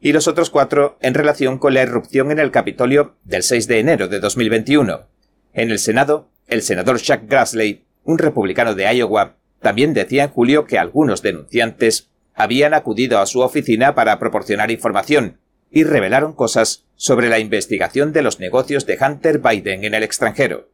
y 0.00 0.12
los 0.12 0.28
otros 0.28 0.48
cuatro 0.48 0.96
en 1.00 1.14
relación 1.14 1.58
con 1.58 1.74
la 1.74 1.82
irrupción 1.82 2.30
en 2.30 2.38
el 2.38 2.52
Capitolio 2.52 3.16
del 3.24 3.42
6 3.42 3.66
de 3.66 3.80
enero 3.80 4.06
de 4.06 4.20
2021. 4.20 5.08
En 5.54 5.72
el 5.72 5.80
Senado, 5.80 6.30
el 6.46 6.62
senador 6.62 7.00
Chuck 7.00 7.22
Grassley, 7.26 7.84
un 8.04 8.18
republicano 8.18 8.76
de 8.76 8.94
Iowa, 8.94 9.38
también 9.58 9.92
decía 9.92 10.22
en 10.22 10.30
julio 10.30 10.66
que 10.66 10.78
algunos 10.78 11.22
denunciantes 11.22 12.10
habían 12.36 12.74
acudido 12.74 13.18
a 13.18 13.26
su 13.26 13.40
oficina 13.40 13.96
para 13.96 14.20
proporcionar 14.20 14.70
información 14.70 15.40
y 15.72 15.84
revelaron 15.84 16.34
cosas 16.34 16.84
sobre 16.96 17.28
la 17.28 17.38
investigación 17.38 18.12
de 18.12 18.22
los 18.22 18.38
negocios 18.38 18.86
de 18.86 18.98
Hunter 19.00 19.38
Biden 19.38 19.84
en 19.84 19.94
el 19.94 20.02
extranjero. 20.02 20.70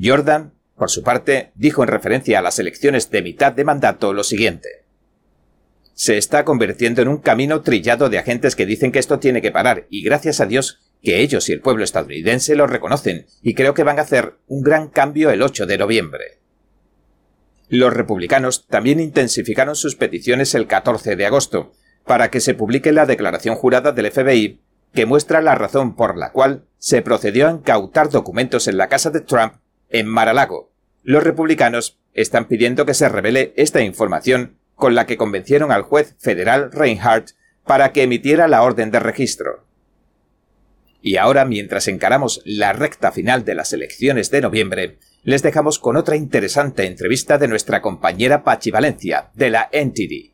Jordan, 0.00 0.54
por 0.76 0.90
su 0.90 1.02
parte, 1.02 1.50
dijo 1.56 1.82
en 1.82 1.88
referencia 1.88 2.38
a 2.38 2.42
las 2.42 2.58
elecciones 2.58 3.10
de 3.10 3.22
mitad 3.22 3.52
de 3.52 3.64
mandato 3.64 4.14
lo 4.14 4.24
siguiente. 4.24 4.84
Se 5.94 6.16
está 6.16 6.44
convirtiendo 6.44 7.02
en 7.02 7.08
un 7.08 7.18
camino 7.18 7.60
trillado 7.60 8.08
de 8.08 8.18
agentes 8.18 8.56
que 8.56 8.64
dicen 8.64 8.92
que 8.92 9.00
esto 9.00 9.18
tiene 9.18 9.42
que 9.42 9.50
parar 9.50 9.86
y 9.90 10.02
gracias 10.02 10.40
a 10.40 10.46
Dios 10.46 10.80
que 11.02 11.20
ellos 11.20 11.48
y 11.48 11.52
el 11.52 11.60
pueblo 11.60 11.84
estadounidense 11.84 12.54
lo 12.54 12.66
reconocen 12.66 13.26
y 13.42 13.54
creo 13.54 13.74
que 13.74 13.82
van 13.82 13.98
a 13.98 14.02
hacer 14.02 14.36
un 14.46 14.62
gran 14.62 14.88
cambio 14.88 15.30
el 15.30 15.42
8 15.42 15.66
de 15.66 15.78
noviembre. 15.78 16.38
Los 17.68 17.92
republicanos 17.92 18.66
también 18.66 19.00
intensificaron 19.00 19.76
sus 19.76 19.96
peticiones 19.96 20.54
el 20.54 20.66
14 20.66 21.16
de 21.16 21.26
agosto, 21.26 21.72
para 22.10 22.28
que 22.28 22.40
se 22.40 22.54
publique 22.54 22.90
la 22.90 23.06
declaración 23.06 23.54
jurada 23.54 23.92
del 23.92 24.10
FBI 24.10 24.58
que 24.92 25.06
muestra 25.06 25.40
la 25.40 25.54
razón 25.54 25.94
por 25.94 26.18
la 26.18 26.32
cual 26.32 26.64
se 26.76 27.02
procedió 27.02 27.46
a 27.46 27.52
incautar 27.52 28.10
documentos 28.10 28.66
en 28.66 28.78
la 28.78 28.88
casa 28.88 29.10
de 29.10 29.20
Trump 29.20 29.52
en 29.90 30.08
Mar-a-Lago. 30.08 30.72
Los 31.04 31.22
republicanos 31.22 32.00
están 32.12 32.48
pidiendo 32.48 32.84
que 32.84 32.94
se 32.94 33.08
revele 33.08 33.52
esta 33.54 33.82
información 33.82 34.56
con 34.74 34.96
la 34.96 35.06
que 35.06 35.16
convencieron 35.16 35.70
al 35.70 35.82
juez 35.82 36.16
federal 36.18 36.72
Reinhardt 36.72 37.36
para 37.64 37.92
que 37.92 38.02
emitiera 38.02 38.48
la 38.48 38.64
orden 38.64 38.90
de 38.90 38.98
registro. 38.98 39.64
Y 41.00 41.16
ahora, 41.16 41.44
mientras 41.44 41.86
encaramos 41.86 42.42
la 42.44 42.72
recta 42.72 43.12
final 43.12 43.44
de 43.44 43.54
las 43.54 43.72
elecciones 43.72 44.32
de 44.32 44.40
noviembre, 44.40 44.98
les 45.22 45.44
dejamos 45.44 45.78
con 45.78 45.96
otra 45.96 46.16
interesante 46.16 46.86
entrevista 46.86 47.38
de 47.38 47.46
nuestra 47.46 47.80
compañera 47.80 48.42
Pachi 48.42 48.72
Valencia, 48.72 49.30
de 49.34 49.50
la 49.50 49.70
NTD. 49.72 50.29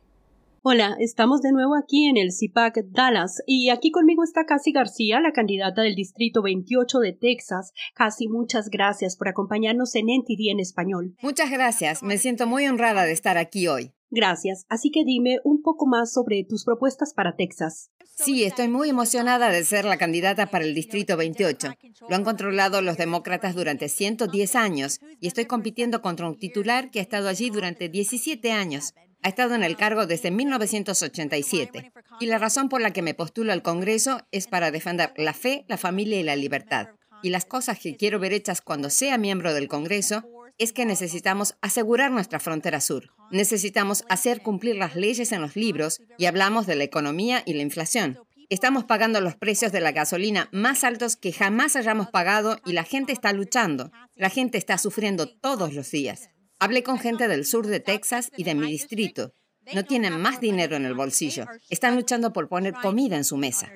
Hola, 0.69 0.97
estamos 0.99 1.41
de 1.41 1.53
nuevo 1.53 1.77
aquí 1.77 2.07
en 2.09 2.17
el 2.17 2.33
CIPAC 2.33 2.79
Dallas 2.89 3.41
y 3.47 3.69
aquí 3.69 3.89
conmigo 3.89 4.25
está 4.25 4.43
Cassie 4.43 4.73
García, 4.73 5.21
la 5.21 5.31
candidata 5.31 5.81
del 5.81 5.95
Distrito 5.95 6.41
28 6.41 6.99
de 6.99 7.13
Texas. 7.13 7.71
Cassie, 7.95 8.27
muchas 8.27 8.67
gracias 8.69 9.15
por 9.15 9.29
acompañarnos 9.29 9.95
en 9.95 10.07
NTD 10.07 10.51
en 10.51 10.59
español. 10.59 11.15
Muchas 11.21 11.49
gracias, 11.51 12.03
me 12.03 12.17
siento 12.17 12.47
muy 12.47 12.67
honrada 12.67 13.05
de 13.05 13.13
estar 13.13 13.37
aquí 13.37 13.69
hoy. 13.69 13.93
Gracias. 14.09 14.65
Así 14.67 14.91
que 14.91 15.05
dime 15.05 15.39
un 15.45 15.61
poco 15.61 15.85
más 15.85 16.11
sobre 16.11 16.43
tus 16.43 16.65
propuestas 16.65 17.13
para 17.13 17.37
Texas. 17.37 17.91
Sí, 18.15 18.43
estoy 18.43 18.67
muy 18.67 18.89
emocionada 18.89 19.51
de 19.51 19.63
ser 19.63 19.85
la 19.85 19.97
candidata 19.97 20.47
para 20.47 20.65
el 20.65 20.73
Distrito 20.73 21.15
28. 21.15 21.75
Lo 22.09 22.15
han 22.15 22.23
controlado 22.23 22.81
los 22.81 22.97
demócratas 22.97 23.55
durante 23.55 23.87
110 23.87 24.55
años 24.55 24.99
y 25.19 25.27
estoy 25.27 25.45
compitiendo 25.45 26.01
contra 26.01 26.27
un 26.27 26.37
titular 26.37 26.89
que 26.89 26.99
ha 26.99 27.03
estado 27.03 27.29
allí 27.29 27.49
durante 27.51 27.89
17 27.89 28.51
años. 28.51 28.93
Ha 29.23 29.29
estado 29.29 29.55
en 29.55 29.63
el 29.63 29.75
cargo 29.75 30.05
desde 30.05 30.31
1987 30.31 31.91
y 32.19 32.25
la 32.27 32.37
razón 32.37 32.69
por 32.69 32.81
la 32.81 32.91
que 32.91 33.01
me 33.01 33.13
postulo 33.13 33.51
al 33.51 33.61
Congreso 33.61 34.21
es 34.31 34.47
para 34.47 34.71
defender 34.71 35.13
la 35.17 35.33
fe, 35.33 35.65
la 35.67 35.77
familia 35.77 36.19
y 36.19 36.23
la 36.23 36.35
libertad. 36.35 36.89
Y 37.23 37.29
las 37.29 37.45
cosas 37.45 37.79
que 37.79 37.95
quiero 37.95 38.19
ver 38.19 38.33
hechas 38.33 38.61
cuando 38.61 38.89
sea 38.89 39.17
miembro 39.17 39.53
del 39.53 39.67
Congreso 39.67 40.23
es 40.57 40.73
que 40.73 40.85
necesitamos 40.85 41.55
asegurar 41.61 42.11
nuestra 42.11 42.39
frontera 42.39 42.81
sur. 42.81 43.11
Necesitamos 43.31 44.05
hacer 44.09 44.41
cumplir 44.41 44.75
las 44.75 44.95
leyes 44.95 45.31
en 45.31 45.41
los 45.41 45.55
libros 45.55 46.01
y 46.17 46.25
hablamos 46.25 46.65
de 46.65 46.75
la 46.75 46.83
economía 46.83 47.43
y 47.45 47.53
la 47.53 47.61
inflación. 47.61 48.19
Estamos 48.49 48.85
pagando 48.85 49.19
los 49.19 49.35
precios 49.35 49.73
de 49.73 49.81
la 49.81 49.91
gasolina 49.91 50.47
más 50.53 50.85
altos 50.85 51.17
que 51.17 51.33
jamás 51.33 51.75
hayamos 51.75 52.07
pagado 52.07 52.59
y 52.65 52.71
la 52.71 52.83
gente 52.83 53.11
está 53.11 53.33
luchando. 53.33 53.91
La 54.15 54.29
gente 54.29 54.57
está 54.57 54.77
sufriendo 54.77 55.27
todos 55.27 55.73
los 55.73 55.91
días. 55.91 56.29
Hablé 56.59 56.81
con 56.83 56.97
gente 56.97 57.27
del 57.27 57.45
sur 57.45 57.67
de 57.67 57.79
Texas 57.79 58.31
y 58.35 58.43
de 58.43 58.55
mi 58.55 58.67
distrito. 58.67 59.31
No 59.75 59.83
tienen 59.83 60.19
más 60.19 60.39
dinero 60.39 60.75
en 60.75 60.85
el 60.85 60.95
bolsillo. 60.95 61.45
Están 61.69 61.95
luchando 61.95 62.33
por 62.33 62.47
poner 62.47 62.73
comida 62.73 63.15
en 63.15 63.23
su 63.23 63.37
mesa. 63.37 63.69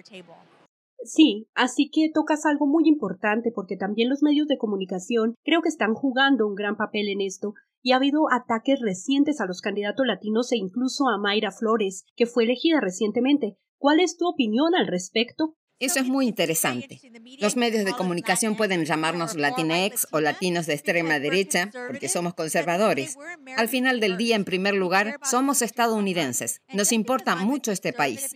Sí, 1.04 1.48
así 1.54 1.90
que 1.92 2.10
tocas 2.14 2.46
algo 2.46 2.66
muy 2.68 2.88
importante 2.88 3.52
porque 3.54 3.78
también 3.78 4.10
los 4.10 4.24
medios 4.24 4.48
de 4.48 4.58
comunicación 4.58 5.36
creo 5.44 5.62
que 5.62 5.70
están 5.70 5.94
jugando 5.94 6.48
un 6.48 6.56
gran 6.56 6.76
papel 6.78 7.10
en 7.10 7.22
esto 7.22 7.54
y 7.84 7.92
ha 7.92 7.98
habido 7.98 8.32
ataques 8.32 8.80
recientes 8.80 9.42
a 9.42 9.46
los 9.46 9.62
candidatos 9.62 10.06
latinos 10.06 10.52
e 10.52 10.58
incluso 10.58 11.08
a 11.08 11.18
Mayra 11.18 11.52
Flores, 11.52 12.06
que 12.16 12.28
fue 12.28 12.44
elegida 12.44 12.80
recientemente. 12.80 13.58
¿Cuál 13.78 14.00
es 14.00 14.18
tu 14.18 14.28
opinión 14.28 14.76
al 14.76 14.88
respecto? 14.88 15.56
Eso 15.82 16.00
es 16.00 16.06
muy 16.06 16.28
interesante. 16.28 17.02
Los 17.40 17.56
medios 17.56 17.86
de 17.86 17.94
comunicación 17.94 18.56
pueden 18.56 18.86
llamarnos 18.86 19.34
Latinex 19.34 20.08
o 20.12 20.22
latinos 20.22 20.68
de 20.68 20.76
extrema 20.76 21.18
derecha 21.18 21.72
porque 21.88 22.08
somos 22.08 22.36
conservadores. 22.36 23.18
Al 23.58 23.68
final 23.68 24.00
del 24.00 24.16
día, 24.16 24.36
en 24.36 24.46
primer 24.46 24.76
lugar, 24.76 25.18
somos 25.24 25.64
estadounidenses. 25.64 26.62
Nos 26.72 26.92
importa 26.92 27.36
mucho 27.36 27.72
este 27.72 27.94
país. 27.94 28.36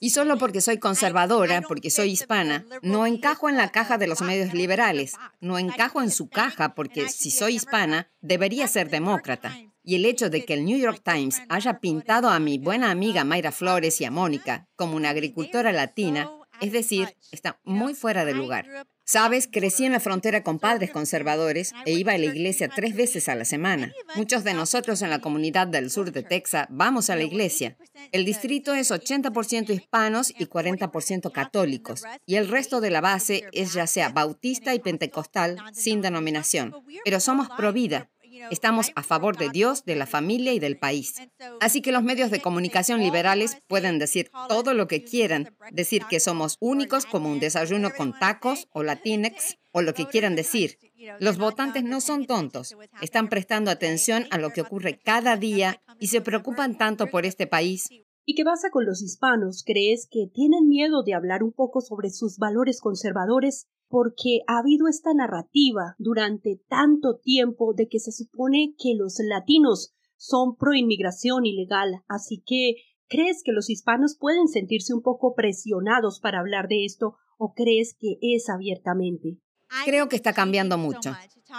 Y 0.00 0.10
solo 0.10 0.38
porque 0.38 0.62
soy 0.62 0.78
conservadora, 0.78 1.60
porque 1.60 1.90
soy 1.90 2.12
hispana, 2.12 2.64
no 2.80 3.06
encajo 3.06 3.50
en 3.50 3.58
la 3.58 3.70
caja 3.70 3.98
de 3.98 4.06
los 4.06 4.22
medios 4.22 4.54
liberales. 4.54 5.12
No 5.38 5.58
encajo 5.58 6.00
en 6.00 6.10
su 6.10 6.30
caja 6.30 6.74
porque 6.74 7.10
si 7.10 7.30
soy 7.30 7.56
hispana, 7.56 8.10
debería 8.22 8.68
ser 8.68 8.88
demócrata. 8.88 9.54
Y 9.82 9.96
el 9.96 10.06
hecho 10.06 10.30
de 10.30 10.44
que 10.44 10.54
el 10.54 10.64
New 10.64 10.78
York 10.78 11.02
Times 11.04 11.42
haya 11.50 11.78
pintado 11.78 12.30
a 12.30 12.40
mi 12.40 12.58
buena 12.58 12.90
amiga 12.90 13.22
Mayra 13.22 13.52
Flores 13.52 14.00
y 14.00 14.04
a 14.04 14.10
Mónica 14.10 14.66
como 14.76 14.96
una 14.96 15.10
agricultora 15.10 15.70
latina 15.72 16.28
es 16.60 16.72
decir, 16.72 17.16
está 17.32 17.60
muy 17.64 17.94
fuera 17.94 18.24
de 18.24 18.34
lugar. 18.34 18.86
Sabes, 19.08 19.48
crecí 19.50 19.84
en 19.84 19.92
la 19.92 20.00
frontera 20.00 20.42
con 20.42 20.58
padres 20.58 20.90
conservadores 20.90 21.72
e 21.84 21.92
iba 21.92 22.14
a 22.14 22.18
la 22.18 22.24
iglesia 22.24 22.68
tres 22.68 22.96
veces 22.96 23.28
a 23.28 23.36
la 23.36 23.44
semana. 23.44 23.92
Muchos 24.16 24.42
de 24.42 24.52
nosotros 24.52 25.00
en 25.00 25.10
la 25.10 25.20
comunidad 25.20 25.68
del 25.68 25.92
sur 25.92 26.10
de 26.10 26.24
Texas 26.24 26.66
vamos 26.70 27.08
a 27.08 27.14
la 27.14 27.22
iglesia. 27.22 27.76
El 28.10 28.24
distrito 28.24 28.74
es 28.74 28.90
80% 28.90 29.70
hispanos 29.70 30.34
y 30.36 30.46
40% 30.46 31.30
católicos, 31.30 32.02
y 32.26 32.34
el 32.34 32.48
resto 32.48 32.80
de 32.80 32.90
la 32.90 33.00
base 33.00 33.44
es 33.52 33.74
ya 33.74 33.86
sea 33.86 34.08
bautista 34.08 34.74
y 34.74 34.80
pentecostal 34.80 35.58
sin 35.72 36.02
denominación. 36.02 36.74
Pero 37.04 37.20
somos 37.20 37.48
pro 37.50 37.72
vida, 37.72 38.10
Estamos 38.50 38.92
a 38.94 39.02
favor 39.02 39.36
de 39.36 39.50
Dios, 39.50 39.84
de 39.84 39.96
la 39.96 40.06
familia 40.06 40.52
y 40.52 40.58
del 40.58 40.78
país. 40.78 41.14
Así 41.60 41.82
que 41.82 41.92
los 41.92 42.02
medios 42.02 42.30
de 42.30 42.40
comunicación 42.40 43.00
liberales 43.00 43.58
pueden 43.66 43.98
decir 43.98 44.30
todo 44.48 44.74
lo 44.74 44.86
que 44.86 45.04
quieran, 45.04 45.56
decir 45.72 46.04
que 46.08 46.20
somos 46.20 46.56
únicos 46.60 47.06
como 47.06 47.30
un 47.30 47.40
desayuno 47.40 47.90
con 47.96 48.18
tacos 48.18 48.68
o 48.72 48.82
latinex 48.82 49.56
o 49.72 49.82
lo 49.82 49.94
que 49.94 50.06
quieran 50.06 50.36
decir. 50.36 50.78
Los 51.20 51.38
votantes 51.38 51.84
no 51.84 52.00
son 52.00 52.26
tontos, 52.26 52.76
están 53.02 53.28
prestando 53.28 53.70
atención 53.70 54.26
a 54.30 54.38
lo 54.38 54.50
que 54.50 54.62
ocurre 54.62 54.98
cada 54.98 55.36
día 55.36 55.82
y 55.98 56.08
se 56.08 56.20
preocupan 56.20 56.78
tanto 56.78 57.06
por 57.08 57.26
este 57.26 57.46
país. 57.46 57.88
¿Y 58.28 58.34
qué 58.34 58.44
pasa 58.44 58.70
con 58.70 58.84
los 58.84 59.02
hispanos? 59.02 59.62
¿Crees 59.64 60.08
que 60.10 60.26
tienen 60.32 60.68
miedo 60.68 61.04
de 61.04 61.14
hablar 61.14 61.44
un 61.44 61.52
poco 61.52 61.80
sobre 61.80 62.10
sus 62.10 62.38
valores 62.38 62.80
conservadores 62.80 63.68
porque 63.88 64.40
ha 64.46 64.58
habido 64.58 64.88
esta 64.88 65.14
narrativa 65.14 65.94
durante 65.98 66.60
tanto 66.68 67.18
tiempo 67.18 67.72
de 67.74 67.88
que 67.88 67.98
se 67.98 68.12
supone 68.12 68.74
que 68.78 68.94
los 68.94 69.18
latinos 69.20 69.94
son 70.16 70.56
pro 70.56 70.74
inmigración 70.74 71.46
ilegal, 71.46 72.02
así 72.08 72.42
que 72.46 72.76
¿crees 73.08 73.42
que 73.44 73.52
los 73.52 73.70
hispanos 73.70 74.16
pueden 74.18 74.48
sentirse 74.48 74.94
un 74.94 75.02
poco 75.02 75.34
presionados 75.34 76.20
para 76.20 76.40
hablar 76.40 76.68
de 76.68 76.84
esto 76.84 77.16
o 77.38 77.52
crees 77.54 77.96
que 77.98 78.16
es 78.20 78.48
abiertamente? 78.48 79.38
Creo 79.84 80.08
que 80.08 80.16
está 80.16 80.32
cambiando 80.32 80.78
mucho. 80.78 81.12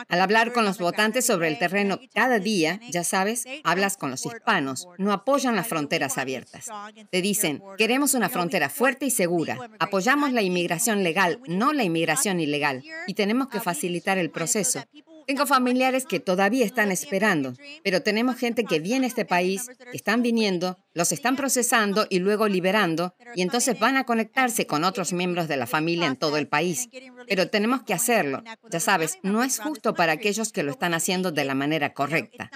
Al 0.07 0.21
hablar 0.21 0.53
con 0.53 0.65
los 0.65 0.77
votantes 0.77 1.25
sobre 1.25 1.47
el 1.47 1.57
terreno 1.57 1.99
cada 2.13 2.39
día, 2.39 2.79
ya 2.89 3.03
sabes, 3.03 3.45
hablas 3.63 3.97
con 3.97 4.11
los 4.11 4.25
hispanos, 4.25 4.87
no 4.97 5.11
apoyan 5.11 5.55
las 5.55 5.67
fronteras 5.67 6.17
abiertas. 6.17 6.67
Te 7.09 7.21
dicen, 7.21 7.61
queremos 7.77 8.13
una 8.13 8.29
frontera 8.29 8.69
fuerte 8.69 9.05
y 9.05 9.11
segura, 9.11 9.57
apoyamos 9.79 10.33
la 10.33 10.41
inmigración 10.41 11.03
legal, 11.03 11.39
no 11.47 11.73
la 11.73 11.83
inmigración 11.83 12.39
ilegal, 12.39 12.83
y 13.07 13.13
tenemos 13.13 13.47
que 13.47 13.59
facilitar 13.59 14.17
el 14.17 14.29
proceso. 14.29 14.83
Tengo 15.27 15.45
familiares 15.45 16.05
que 16.05 16.21
todavía 16.21 16.63
están 16.63 16.89
esperando, 16.89 17.53
pero 17.83 18.01
tenemos 18.01 18.37
gente 18.37 18.63
que 18.63 18.79
viene 18.79 19.07
a 19.07 19.09
este 19.09 19.25
país, 19.25 19.67
están 19.91 20.21
viniendo, 20.21 20.77
los 20.93 21.11
están 21.11 21.35
procesando 21.35 22.07
y 22.09 22.19
luego 22.19 22.47
liberando, 22.47 23.13
y 23.35 23.41
entonces 23.41 23.77
van 23.77 23.97
a 23.97 24.05
conectarse 24.05 24.65
con 24.65 24.85
otros 24.85 25.11
miembros 25.11 25.49
de 25.49 25.57
la 25.57 25.67
familia 25.67 26.07
en 26.07 26.15
todo 26.15 26.37
el 26.37 26.47
país. 26.47 26.87
Pero 27.27 27.49
tenemos 27.49 27.83
que 27.83 27.93
hacerlo. 27.93 28.41
Ya 28.71 28.79
sabes, 28.79 29.19
no 29.21 29.43
es 29.43 29.59
justo 29.59 29.93
para 29.93 30.13
aquellos 30.13 30.53
que 30.53 30.63
lo 30.63 30.71
están 30.71 30.93
haciendo 30.93 31.33
de 31.33 31.43
la 31.43 31.55
manera 31.55 31.93
correcta. 31.93 32.49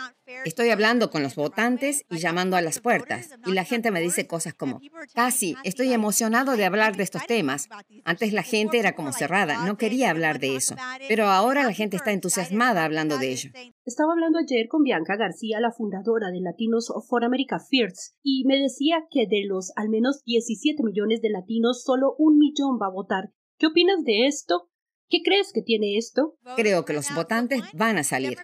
Estoy 0.46 0.70
hablando 0.70 1.10
con 1.10 1.24
los 1.24 1.36
votantes 1.36 2.06
y 2.10 2.18
llamando 2.18 2.56
a 2.58 2.62
las 2.62 2.80
puertas. 2.80 3.30
Y 3.46 3.54
la 3.54 3.64
gente 3.64 3.92
me 3.92 4.02
dice 4.02 4.28
cosas 4.28 4.54
como, 4.54 4.82
casi, 5.14 5.56
estoy 5.64 5.94
emocionado 5.94 6.58
de 6.58 6.66
hablar 6.66 6.96
de 6.98 7.04
estos 7.04 7.26
temas. 7.26 7.70
Antes 8.04 8.34
la 8.34 8.44
gente 8.44 8.80
era 8.80 8.94
como 8.96 9.12
cerrada, 9.14 9.66
no 9.66 9.78
quería 9.78 10.10
hablar 10.10 10.40
de 10.40 10.56
eso. 10.56 10.76
Pero 11.08 11.28
ahora 11.28 11.64
la 11.64 11.74
gente 11.74 11.98
está 11.98 12.12
entusiasmada 12.12 12.86
hablando 12.86 13.18
de 13.18 13.32
ello. 13.32 13.52
Estaba 13.86 14.14
hablando 14.14 14.40
ayer 14.40 14.68
con 14.68 14.84
Bianca 14.84 15.16
García, 15.16 15.60
la 15.60 15.72
fundadora 15.72 16.32
de 16.32 16.42
Latinos 16.42 16.92
for 17.08 17.24
America 17.24 17.60
First, 17.60 18.16
y 18.24 18.46
me 18.46 18.58
decía 18.58 19.06
que 19.10 19.28
de 19.28 19.46
los 19.46 19.72
al 19.76 19.90
menos 19.90 20.24
17 20.26 20.84
millones 20.84 21.22
de 21.22 21.30
latinos, 21.30 21.84
solo 21.84 22.16
un 22.18 22.38
millón 22.38 22.80
va 22.82 22.88
a 22.88 22.92
votar. 22.92 23.32
¿Qué 23.58 23.68
opinas 23.68 24.04
de 24.04 24.26
esto? 24.26 24.71
¿Qué 25.12 25.22
crees 25.24 25.52
que 25.54 25.62
tiene 25.62 25.98
esto? 25.98 26.38
Creo 26.56 26.86
que 26.86 26.94
los 26.94 27.14
votantes 27.14 27.62
van 27.74 27.98
a 27.98 28.04
salir. 28.04 28.38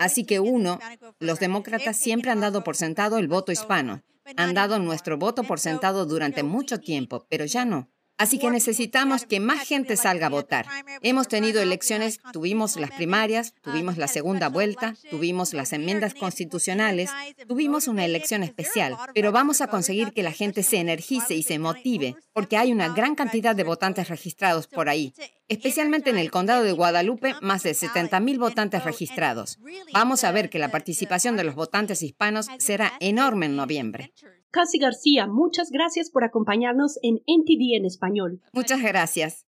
Así 0.00 0.24
que 0.24 0.40
uno, 0.40 0.80
los 1.20 1.38
demócratas 1.38 1.98
siempre 1.98 2.30
han 2.30 2.40
dado 2.40 2.64
por 2.64 2.76
sentado 2.76 3.18
el 3.18 3.28
voto 3.28 3.52
hispano. 3.52 4.02
Han 4.36 4.54
dado 4.54 4.78
nuestro 4.78 5.18
voto 5.18 5.44
por 5.44 5.60
sentado 5.60 6.06
durante 6.06 6.42
mucho 6.42 6.80
tiempo, 6.80 7.26
pero 7.28 7.44
ya 7.44 7.66
no. 7.66 7.90
Así 8.16 8.38
que 8.38 8.50
necesitamos 8.50 9.26
que 9.26 9.40
más 9.40 9.66
gente 9.66 9.96
salga 9.96 10.26
a 10.26 10.30
votar. 10.30 10.66
Hemos 11.02 11.26
tenido 11.26 11.60
elecciones, 11.60 12.20
tuvimos 12.32 12.76
las 12.76 12.92
primarias, 12.92 13.54
tuvimos 13.60 13.98
la 13.98 14.06
segunda 14.06 14.48
vuelta, 14.48 14.94
tuvimos 15.10 15.52
las 15.52 15.72
enmiendas 15.72 16.14
constitucionales, 16.14 17.10
tuvimos 17.48 17.88
una 17.88 18.04
elección 18.04 18.44
especial, 18.44 18.96
pero 19.14 19.32
vamos 19.32 19.60
a 19.60 19.66
conseguir 19.66 20.12
que 20.12 20.22
la 20.22 20.30
gente 20.30 20.62
se 20.62 20.78
energice 20.78 21.34
y 21.34 21.42
se 21.42 21.58
motive, 21.58 22.14
porque 22.32 22.56
hay 22.56 22.72
una 22.72 22.88
gran 22.94 23.16
cantidad 23.16 23.56
de 23.56 23.64
votantes 23.64 24.08
registrados 24.08 24.68
por 24.68 24.88
ahí, 24.88 25.12
especialmente 25.48 26.10
en 26.10 26.18
el 26.18 26.30
condado 26.30 26.62
de 26.62 26.72
Guadalupe, 26.72 27.34
más 27.42 27.64
de 27.64 27.72
70.000 27.72 28.38
votantes 28.38 28.84
registrados. 28.84 29.58
Vamos 29.92 30.22
a 30.22 30.30
ver 30.30 30.50
que 30.50 30.60
la 30.60 30.70
participación 30.70 31.36
de 31.36 31.44
los 31.44 31.56
votantes 31.56 32.02
hispanos 32.02 32.46
será 32.58 32.92
enorme 33.00 33.46
en 33.46 33.56
noviembre. 33.56 34.12
Casi 34.54 34.78
García, 34.78 35.26
muchas 35.26 35.72
gracias 35.72 36.10
por 36.10 36.22
acompañarnos 36.22 37.00
en 37.02 37.16
NTD 37.26 37.74
en 37.76 37.86
español. 37.86 38.40
Muchas 38.52 38.80
gracias. 38.80 39.46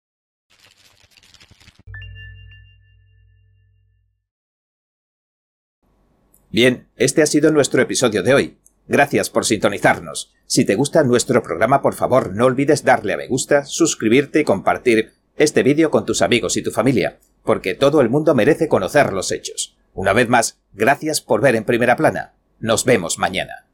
Bien, 6.51 6.89
este 6.97 7.21
ha 7.21 7.27
sido 7.27 7.53
nuestro 7.53 7.83
episodio 7.83 8.23
de 8.23 8.33
hoy. 8.33 8.59
Gracias 8.89 9.29
por 9.29 9.45
sintonizarnos. 9.45 10.33
Si 10.47 10.65
te 10.65 10.75
gusta 10.75 11.05
nuestro 11.05 11.43
programa, 11.43 11.83
por 11.83 11.93
favor, 11.93 12.35
no 12.35 12.47
olvides 12.47 12.83
darle 12.83 13.13
a 13.13 13.19
me 13.19 13.29
gusta, 13.29 13.67
suscribirte 13.67 14.41
y 14.41 14.45
compartir 14.45 15.13
este 15.37 15.63
vídeo 15.63 15.91
con 15.91 16.07
tus 16.07 16.23
amigos 16.23 16.57
y 16.57 16.63
tu 16.63 16.71
familia, 16.71 17.19
porque 17.43 17.75
todo 17.75 18.01
el 18.01 18.09
mundo 18.09 18.35
merece 18.35 18.69
conocer 18.69 19.13
los 19.13 19.33
hechos. 19.33 19.77
Una 19.93 20.15
vez 20.15 20.31
más, 20.31 20.63
gracias 20.73 21.21
por 21.21 21.43
ver 21.43 21.57
en 21.57 21.65
primera 21.65 21.95
plana. 21.95 22.37
Nos 22.59 22.87
vemos 22.87 23.19
mañana. 23.19 23.67